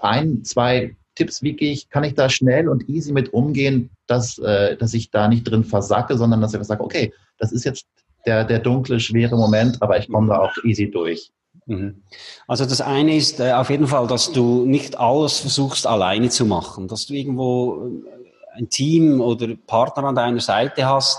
ein, 0.00 0.44
zwei 0.44 0.96
Tipps, 1.14 1.42
wie 1.42 1.54
gehe 1.54 1.72
ich, 1.72 1.88
kann 1.88 2.04
ich 2.04 2.14
da 2.14 2.28
schnell 2.28 2.68
und 2.68 2.88
easy 2.88 3.12
mit 3.12 3.32
umgehen, 3.32 3.90
dass, 4.06 4.38
äh, 4.38 4.76
dass 4.76 4.94
ich 4.94 5.10
da 5.10 5.28
nicht 5.28 5.44
drin 5.44 5.64
versacke, 5.64 6.16
sondern 6.16 6.40
dass 6.40 6.54
ich 6.54 6.62
sage, 6.64 6.84
okay, 6.84 7.12
das 7.38 7.52
ist 7.52 7.64
jetzt 7.64 7.86
der, 8.26 8.44
der 8.44 8.58
dunkle, 8.58 9.00
schwere 9.00 9.36
Moment, 9.36 9.80
aber 9.82 9.98
ich 9.98 10.08
komme 10.08 10.28
da 10.28 10.40
auch 10.40 10.52
easy 10.64 10.90
durch. 10.90 11.30
Mhm. 11.66 12.02
Also 12.46 12.64
das 12.64 12.80
eine 12.80 13.16
ist 13.16 13.40
äh, 13.40 13.52
auf 13.52 13.70
jeden 13.70 13.88
Fall, 13.88 14.06
dass 14.06 14.32
du 14.32 14.64
nicht 14.64 14.98
alles 14.98 15.38
versuchst 15.40 15.86
alleine 15.86 16.30
zu 16.30 16.46
machen, 16.46 16.88
dass 16.88 17.06
du 17.06 17.14
irgendwo 17.14 17.86
äh, 17.86 18.58
ein 18.58 18.70
Team 18.70 19.20
oder 19.20 19.48
Partner 19.66 20.04
an 20.04 20.14
deiner 20.14 20.40
Seite 20.40 20.86
hast, 20.86 21.18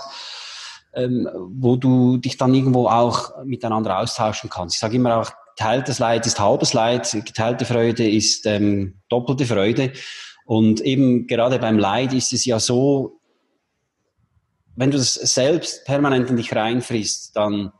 ähm, 0.94 1.28
wo 1.34 1.76
du 1.76 2.16
dich 2.16 2.38
dann 2.38 2.54
irgendwo 2.54 2.88
auch 2.88 3.44
miteinander 3.44 3.98
austauschen 3.98 4.48
kannst. 4.48 4.76
Ich 4.76 4.80
sage 4.80 4.96
immer 4.96 5.18
auch, 5.18 5.30
teiltes 5.56 5.98
Leid 5.98 6.26
ist 6.26 6.40
halbes 6.40 6.72
Leid, 6.72 7.10
geteilte 7.12 7.64
Freude 7.66 8.08
ist 8.08 8.46
ähm, 8.46 9.00
doppelte 9.08 9.44
Freude. 9.44 9.92
Und 10.46 10.80
eben 10.80 11.26
gerade 11.26 11.58
beim 11.58 11.78
Leid 11.78 12.14
ist 12.14 12.32
es 12.32 12.46
ja 12.46 12.58
so, 12.58 13.20
wenn 14.76 14.90
du 14.90 14.96
das 14.96 15.14
selbst 15.14 15.84
permanent 15.84 16.30
in 16.30 16.36
dich 16.36 16.54
reinfrisst, 16.54 17.36
dann 17.36 17.72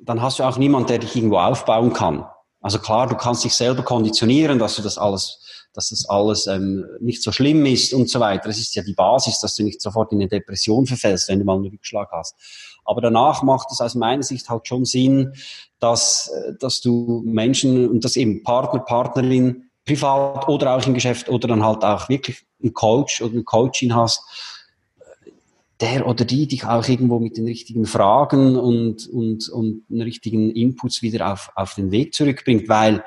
dann 0.00 0.22
hast 0.22 0.38
du 0.38 0.44
auch 0.44 0.58
niemand, 0.58 0.90
der 0.90 0.98
dich 0.98 1.16
irgendwo 1.16 1.38
aufbauen 1.38 1.92
kann. 1.92 2.24
Also 2.60 2.78
klar, 2.78 3.06
du 3.06 3.16
kannst 3.16 3.44
dich 3.44 3.54
selber 3.54 3.82
konditionieren, 3.82 4.58
dass 4.58 4.76
du 4.76 4.82
das 4.82 4.98
alles, 4.98 5.68
dass 5.72 5.90
das 5.90 6.08
alles 6.08 6.46
ähm, 6.46 6.84
nicht 7.00 7.22
so 7.22 7.30
schlimm 7.30 7.64
ist 7.66 7.92
und 7.92 8.08
so 8.08 8.18
weiter. 8.18 8.48
Das 8.48 8.58
ist 8.58 8.74
ja 8.74 8.82
die 8.82 8.94
Basis, 8.94 9.40
dass 9.40 9.54
du 9.54 9.62
nicht 9.62 9.80
sofort 9.80 10.12
in 10.12 10.18
eine 10.18 10.28
Depression 10.28 10.86
verfällst, 10.86 11.28
wenn 11.28 11.38
du 11.38 11.44
mal 11.44 11.56
einen 11.56 11.66
Rückschlag 11.66 12.10
hast. 12.12 12.34
Aber 12.84 13.00
danach 13.00 13.42
macht 13.42 13.70
es 13.70 13.80
aus 13.80 13.94
meiner 13.94 14.22
Sicht 14.22 14.48
halt 14.48 14.66
schon 14.66 14.84
Sinn, 14.84 15.32
dass, 15.78 16.28
äh, 16.28 16.54
dass 16.58 16.80
du 16.80 17.22
Menschen 17.24 17.88
und 17.88 18.04
das 18.04 18.16
eben 18.16 18.42
Partner, 18.42 18.80
Partnerin, 18.80 19.70
privat 19.84 20.48
oder 20.48 20.76
auch 20.76 20.86
im 20.86 20.94
Geschäft 20.94 21.28
oder 21.28 21.48
dann 21.48 21.64
halt 21.64 21.84
auch 21.84 22.08
wirklich 22.08 22.44
einen 22.60 22.74
Coach 22.74 23.22
oder 23.22 23.34
eine 23.34 23.44
Coachin 23.44 23.94
hast, 23.94 24.22
der 25.80 26.06
oder 26.06 26.24
die 26.24 26.46
dich 26.46 26.64
auch 26.64 26.88
irgendwo 26.88 27.18
mit 27.18 27.36
den 27.36 27.44
richtigen 27.44 27.84
Fragen 27.84 28.56
und, 28.56 29.06
und, 29.08 29.48
und 29.48 29.84
den 29.88 30.00
richtigen 30.00 30.50
Inputs 30.50 31.02
wieder 31.02 31.32
auf, 31.32 31.52
auf 31.54 31.74
den 31.74 31.90
Weg 31.90 32.14
zurückbringt, 32.14 32.68
weil 32.68 33.04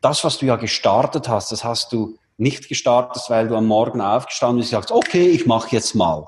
das, 0.00 0.24
was 0.24 0.38
du 0.38 0.46
ja 0.46 0.56
gestartet 0.56 1.28
hast, 1.28 1.52
das 1.52 1.64
hast 1.64 1.92
du 1.92 2.16
nicht 2.36 2.68
gestartet, 2.68 3.22
weil 3.28 3.48
du 3.48 3.56
am 3.56 3.66
Morgen 3.66 4.00
aufgestanden 4.00 4.58
bist 4.58 4.72
und 4.72 4.78
sagst, 4.78 4.92
okay, 4.92 5.28
ich 5.28 5.46
mache 5.46 5.74
jetzt 5.74 5.94
mal. 5.94 6.26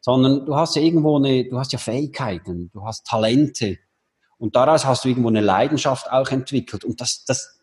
Sondern 0.00 0.44
du 0.44 0.56
hast 0.56 0.76
ja 0.76 0.82
irgendwo 0.82 1.16
eine, 1.16 1.48
du 1.48 1.58
hast 1.58 1.72
ja 1.72 1.78
Fähigkeiten, 1.78 2.70
du 2.72 2.84
hast 2.84 3.06
Talente. 3.06 3.78
Und 4.36 4.56
daraus 4.56 4.84
hast 4.84 5.04
du 5.04 5.08
irgendwo 5.08 5.28
eine 5.28 5.40
Leidenschaft 5.40 6.10
auch 6.10 6.28
entwickelt. 6.28 6.84
Und 6.84 7.00
das, 7.00 7.24
das, 7.24 7.60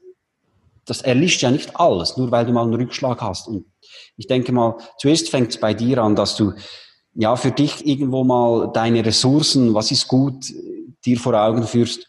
das 0.85 1.01
erlischt 1.01 1.41
ja 1.41 1.51
nicht 1.51 1.75
alles, 1.75 2.17
nur 2.17 2.31
weil 2.31 2.45
du 2.45 2.53
mal 2.53 2.63
einen 2.63 2.73
Rückschlag 2.73 3.21
hast. 3.21 3.47
Und 3.47 3.65
ich 4.15 4.25
denke 4.25 4.51
mal, 4.51 4.77
zuerst 4.97 5.29
fängt 5.29 5.49
es 5.49 5.59
bei 5.59 5.73
dir 5.73 5.99
an, 5.99 6.15
dass 6.15 6.37
du 6.37 6.53
ja, 7.19 7.35
für 7.35 7.51
dich 7.51 7.85
irgendwo 7.85 8.23
mal 8.23 8.71
deine 8.71 9.05
Ressourcen, 9.05 9.73
was 9.73 9.91
ist 9.91 10.07
gut, 10.07 10.53
dir 11.03 11.19
vor 11.19 11.33
Augen 11.33 11.63
führst 11.63 12.07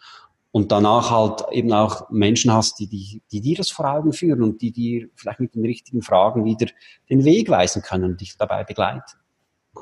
und 0.52 0.70
danach 0.70 1.10
halt 1.10 1.42
eben 1.50 1.72
auch 1.72 2.08
Menschen 2.10 2.52
hast, 2.52 2.78
die, 2.78 2.86
die, 2.86 3.20
die 3.32 3.40
dir 3.40 3.56
das 3.56 3.70
vor 3.70 3.90
Augen 3.90 4.12
führen 4.12 4.40
und 4.40 4.62
die 4.62 4.70
dir 4.70 5.08
vielleicht 5.16 5.40
mit 5.40 5.56
den 5.56 5.64
richtigen 5.64 6.02
Fragen 6.02 6.44
wieder 6.44 6.68
den 7.08 7.24
Weg 7.24 7.50
weisen 7.50 7.82
können 7.82 8.04
und 8.04 8.20
dich 8.20 8.36
dabei 8.36 8.62
begleiten. 8.62 9.02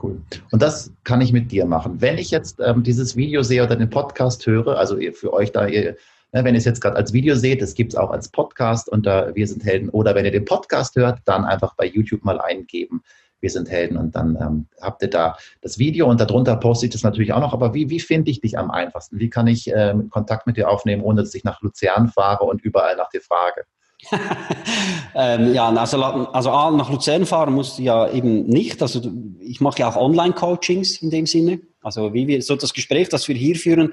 Cool. 0.03 0.19
Und 0.51 0.63
das 0.63 0.95
kann 1.05 1.21
ich 1.21 1.31
mit 1.31 1.53
dir 1.53 1.67
machen. 1.67 2.01
Wenn 2.01 2.17
ich 2.17 2.31
jetzt 2.31 2.59
ähm, 2.65 2.83
dieses 2.83 3.15
Video 3.15 3.43
sehe 3.43 3.63
oder 3.63 3.77
den 3.77 3.91
Podcast 3.91 4.47
höre, 4.47 4.79
also 4.79 4.97
für 5.13 5.35
euch 5.35 5.53
da, 5.53 5.67
ihr, 5.67 5.99
ne, 6.33 6.43
wenn 6.43 6.55
ihr 6.55 6.59
es 6.59 6.65
jetzt 6.65 6.81
gerade 6.81 6.97
als 6.97 7.13
Video 7.13 7.35
seht, 7.35 7.61
das 7.61 7.75
gibt 7.75 7.93
es 7.93 7.99
auch 7.99 8.11
als 8.11 8.31
Podcast 8.31 8.89
unter 8.89 9.35
Wir 9.35 9.47
sind 9.47 9.63
Helden. 9.63 9.91
Oder 9.91 10.15
wenn 10.15 10.25
ihr 10.25 10.31
den 10.31 10.47
Podcast 10.47 10.97
hört, 10.97 11.19
dann 11.27 11.45
einfach 11.45 11.75
bei 11.75 11.85
YouTube 11.85 12.25
mal 12.25 12.41
eingeben. 12.41 13.03
Wir 13.41 13.51
sind 13.51 13.71
Helden 13.71 13.97
und 13.97 14.17
dann 14.17 14.37
ähm, 14.41 14.67
habt 14.81 15.03
ihr 15.03 15.11
da 15.11 15.37
das 15.61 15.79
Video 15.79 16.09
und 16.09 16.21
darunter 16.21 16.57
poste 16.57 16.87
ich 16.87 16.93
das 16.93 17.03
natürlich 17.03 17.33
auch 17.33 17.41
noch. 17.41 17.53
Aber 17.53 17.75
wie, 17.75 17.89
wie 17.91 18.01
finde 18.01 18.31
ich 18.31 18.41
dich 18.41 18.59
am 18.59 18.71
einfachsten? 18.71 19.19
Wie 19.19 19.31
kann 19.31 19.47
ich 19.47 19.71
ähm, 19.75 20.11
Kontakt 20.11 20.47
mit 20.47 20.57
dir 20.57 20.69
aufnehmen, 20.69 21.03
ohne 21.03 21.23
dass 21.23 21.35
ich 21.35 21.45
nach 21.45 21.63
Luzern 21.63 22.09
fahre 22.09 22.45
und 22.45 22.63
überall 22.63 22.97
nach 22.97 23.11
dir 23.11 23.21
frage? 23.21 23.65
ähm, 25.15 25.55
ja, 25.55 25.69
also, 25.71 26.03
also 26.03 26.51
nach 26.51 26.91
Luzern 26.91 27.27
fahren 27.27 27.53
musst 27.53 27.79
du 27.79 27.83
ja 27.83 28.09
eben 28.11 28.47
nicht. 28.47 28.81
Also 28.81 29.01
ich 29.41 29.61
mache 29.61 29.81
ja 29.81 29.89
auch 29.89 29.97
Online-Coachings 29.97 31.03
in 31.03 31.11
dem 31.11 31.27
Sinne. 31.27 31.61
Also 31.83 32.13
wie 32.15 32.27
wir 32.27 32.43
so 32.43 32.55
das 32.57 32.75
Gespräch, 32.75 33.09
das 33.09 33.29
wir 33.29 33.35
hier 33.35 33.57
führen, 33.57 33.93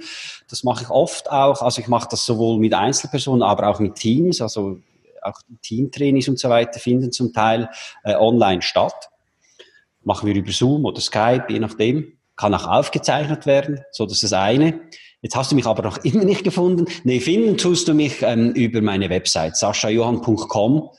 das 0.50 0.64
mache 0.64 0.84
ich 0.84 0.90
oft 0.90 1.30
auch. 1.32 1.62
Also 1.62 1.82
ich 1.82 1.88
mache 1.88 2.08
das 2.10 2.26
sowohl 2.26 2.60
mit 2.60 2.74
Einzelpersonen, 2.74 3.42
aber 3.42 3.68
auch 3.68 3.80
mit 3.80 3.96
Teams. 3.96 4.42
Also 4.42 4.80
auch 5.22 5.40
Teamtrainings 5.64 6.28
und 6.28 6.40
so 6.40 6.50
weiter 6.50 6.80
finden 6.80 7.12
zum 7.12 7.34
Teil 7.34 7.70
äh, 8.04 8.16
online 8.16 8.62
statt. 8.62 9.10
Machen 10.06 10.28
wir 10.28 10.36
über 10.36 10.52
Zoom 10.52 10.86
oder 10.86 11.02
Skype, 11.02 11.46
je 11.50 11.60
nachdem. 11.60 12.14
Kann 12.38 12.54
auch 12.54 12.68
aufgezeichnet 12.68 13.46
werden. 13.46 13.82
So, 13.92 14.06
das 14.06 14.24
ist 14.24 14.32
das 14.32 14.34
eine. 14.34 14.80
Jetzt 15.22 15.36
hast 15.36 15.52
du 15.52 15.56
mich 15.56 15.66
aber 15.66 15.84
noch 15.84 15.98
immer 16.04 16.24
nicht 16.24 16.44
gefunden. 16.44 16.86
Nee, 17.04 17.20
finden 17.20 17.58
tust 17.58 17.88
du 17.88 17.94
mich 17.94 18.22
ähm, 18.22 18.52
über 18.52 18.82
meine 18.82 19.10
Website, 19.10 19.58
saschajohann.com. 19.58 20.90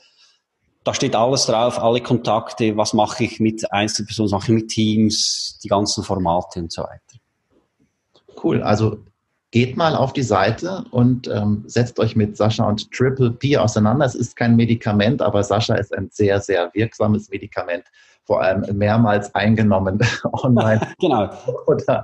Da 0.83 0.93
steht 0.93 1.15
alles 1.15 1.45
drauf, 1.45 1.79
alle 1.79 2.01
Kontakte, 2.01 2.75
was 2.75 2.93
mache 2.93 3.23
ich 3.23 3.39
mit 3.39 3.71
Einzelpersonen, 3.71 4.31
was 4.31 4.39
mache 4.39 4.51
ich 4.51 4.61
mit 4.61 4.69
Teams, 4.69 5.59
die 5.63 5.67
ganzen 5.67 6.03
Formate 6.03 6.59
und 6.59 6.71
so 6.71 6.81
weiter. 6.81 7.01
Cool, 8.43 8.61
also 8.61 8.97
geht 9.51 9.77
mal 9.77 9.95
auf 9.95 10.13
die 10.13 10.23
Seite 10.23 10.83
und 10.91 11.27
ähm, 11.27 11.63
setzt 11.67 11.99
euch 11.99 12.15
mit 12.15 12.35
Sascha 12.35 12.67
und 12.67 12.91
Triple 12.91 13.31
P 13.31 13.57
auseinander. 13.57 14.05
Es 14.05 14.15
ist 14.15 14.35
kein 14.35 14.55
Medikament, 14.55 15.21
aber 15.21 15.43
Sascha 15.43 15.75
ist 15.75 15.93
ein 15.93 16.09
sehr, 16.11 16.41
sehr 16.41 16.69
wirksames 16.73 17.29
Medikament, 17.29 17.85
vor 18.27 18.41
allem 18.41 18.77
mehrmals 18.77 19.33
eingenommen 19.33 19.99
online. 20.31 20.81
genau. 20.99 21.29
Oder, 21.65 22.03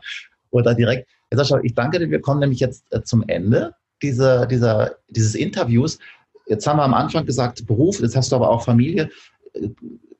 oder 0.50 0.74
direkt. 0.74 1.08
Sascha, 1.32 1.60
ich 1.62 1.76
danke 1.76 2.00
dir. 2.00 2.10
Wir 2.10 2.22
kommen 2.22 2.40
nämlich 2.40 2.60
jetzt 2.60 2.86
äh, 2.92 3.04
zum 3.04 3.24
Ende 3.28 3.76
dieser, 4.02 4.46
dieser, 4.46 4.96
dieses 5.10 5.36
Interviews. 5.36 6.00
Jetzt 6.48 6.66
haben 6.66 6.78
wir 6.78 6.84
am 6.84 6.94
Anfang 6.94 7.26
gesagt 7.26 7.66
Beruf, 7.66 8.00
jetzt 8.00 8.16
hast 8.16 8.32
du 8.32 8.36
aber 8.36 8.50
auch 8.50 8.64
Familie. 8.64 9.10
Äh, 9.54 9.70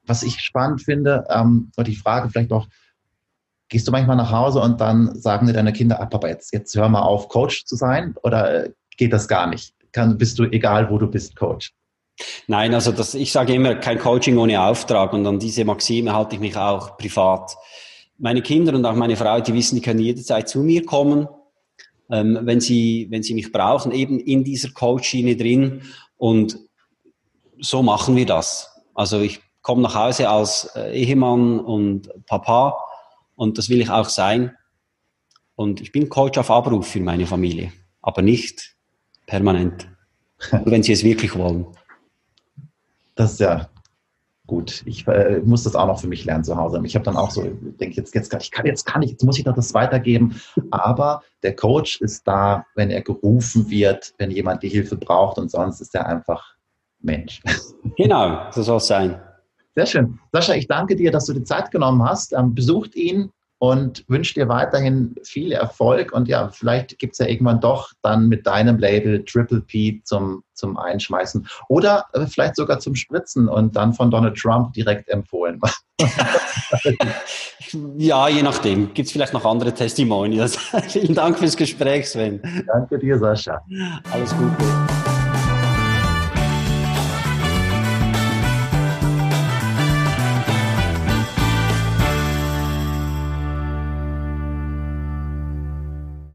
was 0.06 0.22
ich 0.24 0.42
spannend 0.42 0.82
finde, 0.82 1.26
ähm, 1.30 1.72
und 1.78 1.88
die 1.88 1.96
Frage 1.96 2.30
vielleicht 2.30 2.52
auch, 2.52 2.68
gehst 3.70 3.88
du 3.88 3.92
manchmal 3.92 4.18
nach 4.18 4.32
Hause 4.32 4.60
und 4.60 4.82
dann 4.82 5.16
sagen 5.16 5.48
dir 5.48 5.54
deine 5.54 5.72
Kinder, 5.72 6.02
ah, 6.02 6.06
Papa, 6.06 6.28
jetzt, 6.28 6.54
jetzt 6.54 6.76
hör 6.76 6.90
mal 6.90 7.02
auf, 7.02 7.30
Coach 7.30 7.66
zu 7.66 7.76
sein? 7.76 8.14
Oder 8.24 8.66
äh, 8.66 8.72
geht 8.98 9.14
das 9.14 9.28
gar 9.28 9.48
nicht? 9.48 9.74
Kann, 9.94 10.18
bist 10.18 10.38
du, 10.40 10.44
egal 10.44 10.90
wo 10.90 10.98
du 10.98 11.08
bist, 11.08 11.36
Coach? 11.36 11.74
Nein, 12.48 12.74
also 12.74 12.92
das, 12.92 13.16
ich 13.16 13.32
sage 13.32 13.54
immer, 13.54 13.76
kein 13.76 13.98
Coaching 13.98 14.38
ohne 14.38 14.62
Auftrag 14.62 15.14
und 15.14 15.26
an 15.26 15.40
diese 15.40 15.66
Maxime 15.66 16.14
halte 16.14 16.36
ich 16.36 16.42
mich 16.42 16.56
auch 16.56 16.98
privat 16.98 17.56
meine 18.18 18.42
Kinder 18.42 18.74
und 18.74 18.86
auch 18.86 18.96
meine 18.96 19.16
Frau, 19.16 19.40
die 19.42 19.54
wissen, 19.54 19.76
die 19.76 19.82
können 19.82 20.00
jederzeit 20.00 20.48
zu 20.48 20.60
mir 20.60 20.86
kommen, 20.86 21.28
ähm, 22.10 22.40
wenn, 22.44 22.62
sie, 22.62 23.08
wenn 23.10 23.24
sie 23.24 23.34
mich 23.34 23.52
brauchen, 23.52 23.92
eben 23.92 24.20
in 24.20 24.44
dieser 24.44 24.70
Coach-Schiene 24.70 25.36
drin. 25.36 25.82
Und 26.18 26.60
so 27.60 27.82
machen 27.82 28.16
wir 28.16 28.26
das. 28.26 28.82
Also 28.94 29.20
ich 29.20 29.42
komme 29.62 29.82
nach 29.82 29.96
Hause 29.96 30.30
als 30.30 30.72
äh, 30.76 30.94
Ehemann 30.94 31.60
und 31.60 32.10
Papa 32.28 32.78
und 33.36 33.58
das 33.58 33.70
will 33.70 33.82
ich 33.82 33.90
auch 33.90 34.10
sein. 34.10 34.56
Und 35.56 35.82
ich 35.82 35.92
bin 35.92 36.10
Coach 36.10 36.38
auf 36.38 36.50
Abruf 36.50 36.88
für 36.88 37.00
meine 37.00 37.26
Familie, 37.26 37.74
aber 38.02 38.22
nicht 38.22 38.76
permanent. 39.28 39.88
wenn 40.66 40.84
sie 40.84 40.94
es 40.94 41.04
wirklich 41.04 41.36
wollen. 41.38 41.68
Das 43.16 43.34
ist 43.34 43.40
ja 43.40 43.70
gut, 44.46 44.84
ich 44.86 45.08
äh, 45.08 45.40
muss 45.44 45.64
das 45.64 45.76
auch 45.76 45.88
noch 45.88 46.00
für 46.00 46.08
mich 46.08 46.26
lernen 46.26 46.44
zu 46.44 46.58
Hause. 46.58 46.82
Ich 46.84 46.96
habe 46.96 47.06
dann 47.06 47.16
auch 47.16 47.32
so, 47.32 47.44
denke 47.44 47.96
jetzt, 47.96 48.14
jetzt, 48.14 48.34
ich 48.34 48.52
kann, 48.52 48.66
jetzt 48.66 48.86
kann 48.86 49.02
ich, 49.02 49.12
jetzt 49.12 49.24
muss 49.24 49.38
ich 49.38 49.46
doch 49.46 49.56
das 49.56 49.74
weitergeben. 49.74 50.42
Aber 50.72 51.22
der 51.44 51.56
Coach 51.56 52.02
ist 52.02 52.28
da, 52.28 52.66
wenn 52.76 52.90
er 52.90 53.02
gerufen 53.02 53.70
wird, 53.70 54.14
wenn 54.18 54.32
jemand 54.32 54.64
die 54.64 54.70
Hilfe 54.70 54.98
braucht 54.98 55.38
und 55.38 55.50
sonst 55.50 55.80
ist 55.80 55.96
er 55.96 56.08
einfach 56.08 56.56
Mensch. 57.00 57.42
Genau, 57.96 58.50
so 58.50 58.64
soll 58.64 58.78
es 58.78 58.88
sein. 58.88 59.22
Sehr 59.76 59.86
schön. 59.86 60.20
Sascha, 60.32 60.56
ich 60.56 60.68
danke 60.68 60.96
dir, 60.96 61.12
dass 61.12 61.26
du 61.26 61.34
die 61.34 61.44
Zeit 61.44 61.70
genommen 61.70 62.04
hast. 62.04 62.34
Ähm, 62.34 62.56
besucht 62.56 62.96
ihn, 62.96 63.32
und 63.64 64.04
wünsche 64.10 64.34
dir 64.34 64.50
weiterhin 64.50 65.16
viel 65.24 65.54
Erfolg. 65.54 66.12
Und 66.12 66.28
ja, 66.28 66.50
vielleicht 66.50 67.00
gibt 67.00 67.14
es 67.14 67.20
ja 67.20 67.28
irgendwann 67.28 67.62
doch 67.62 67.94
dann 68.02 68.28
mit 68.28 68.46
deinem 68.46 68.78
Label 68.78 69.24
Triple 69.24 69.62
P 69.62 70.02
zum, 70.04 70.44
zum 70.54 70.76
Einschmeißen 70.76 71.48
oder 71.70 72.08
äh, 72.12 72.26
vielleicht 72.26 72.58
sogar 72.58 72.80
zum 72.80 72.94
Spritzen 72.94 73.48
und 73.48 73.78
dann 73.78 73.94
von 73.94 74.12
Donald 74.12 74.36
Trump 74.36 74.74
direkt 74.74 75.08
empfohlen. 75.08 75.62
ja, 77.98 78.28
je 78.28 78.44
nachdem. 78.44 78.94
Gibt 78.94 79.06
es 79.06 79.14
vielleicht 79.14 79.32
noch 79.32 79.46
andere 79.46 79.74
Testimonials. 79.74 80.58
Vielen 80.90 81.16
Dank 81.16 81.40
fürs 81.40 81.56
Gespräch, 81.56 82.10
Sven. 82.10 82.42
Danke 82.68 83.00
dir, 83.00 83.18
Sascha. 83.18 83.64
Alles 84.12 84.36
Gute. 84.36 85.23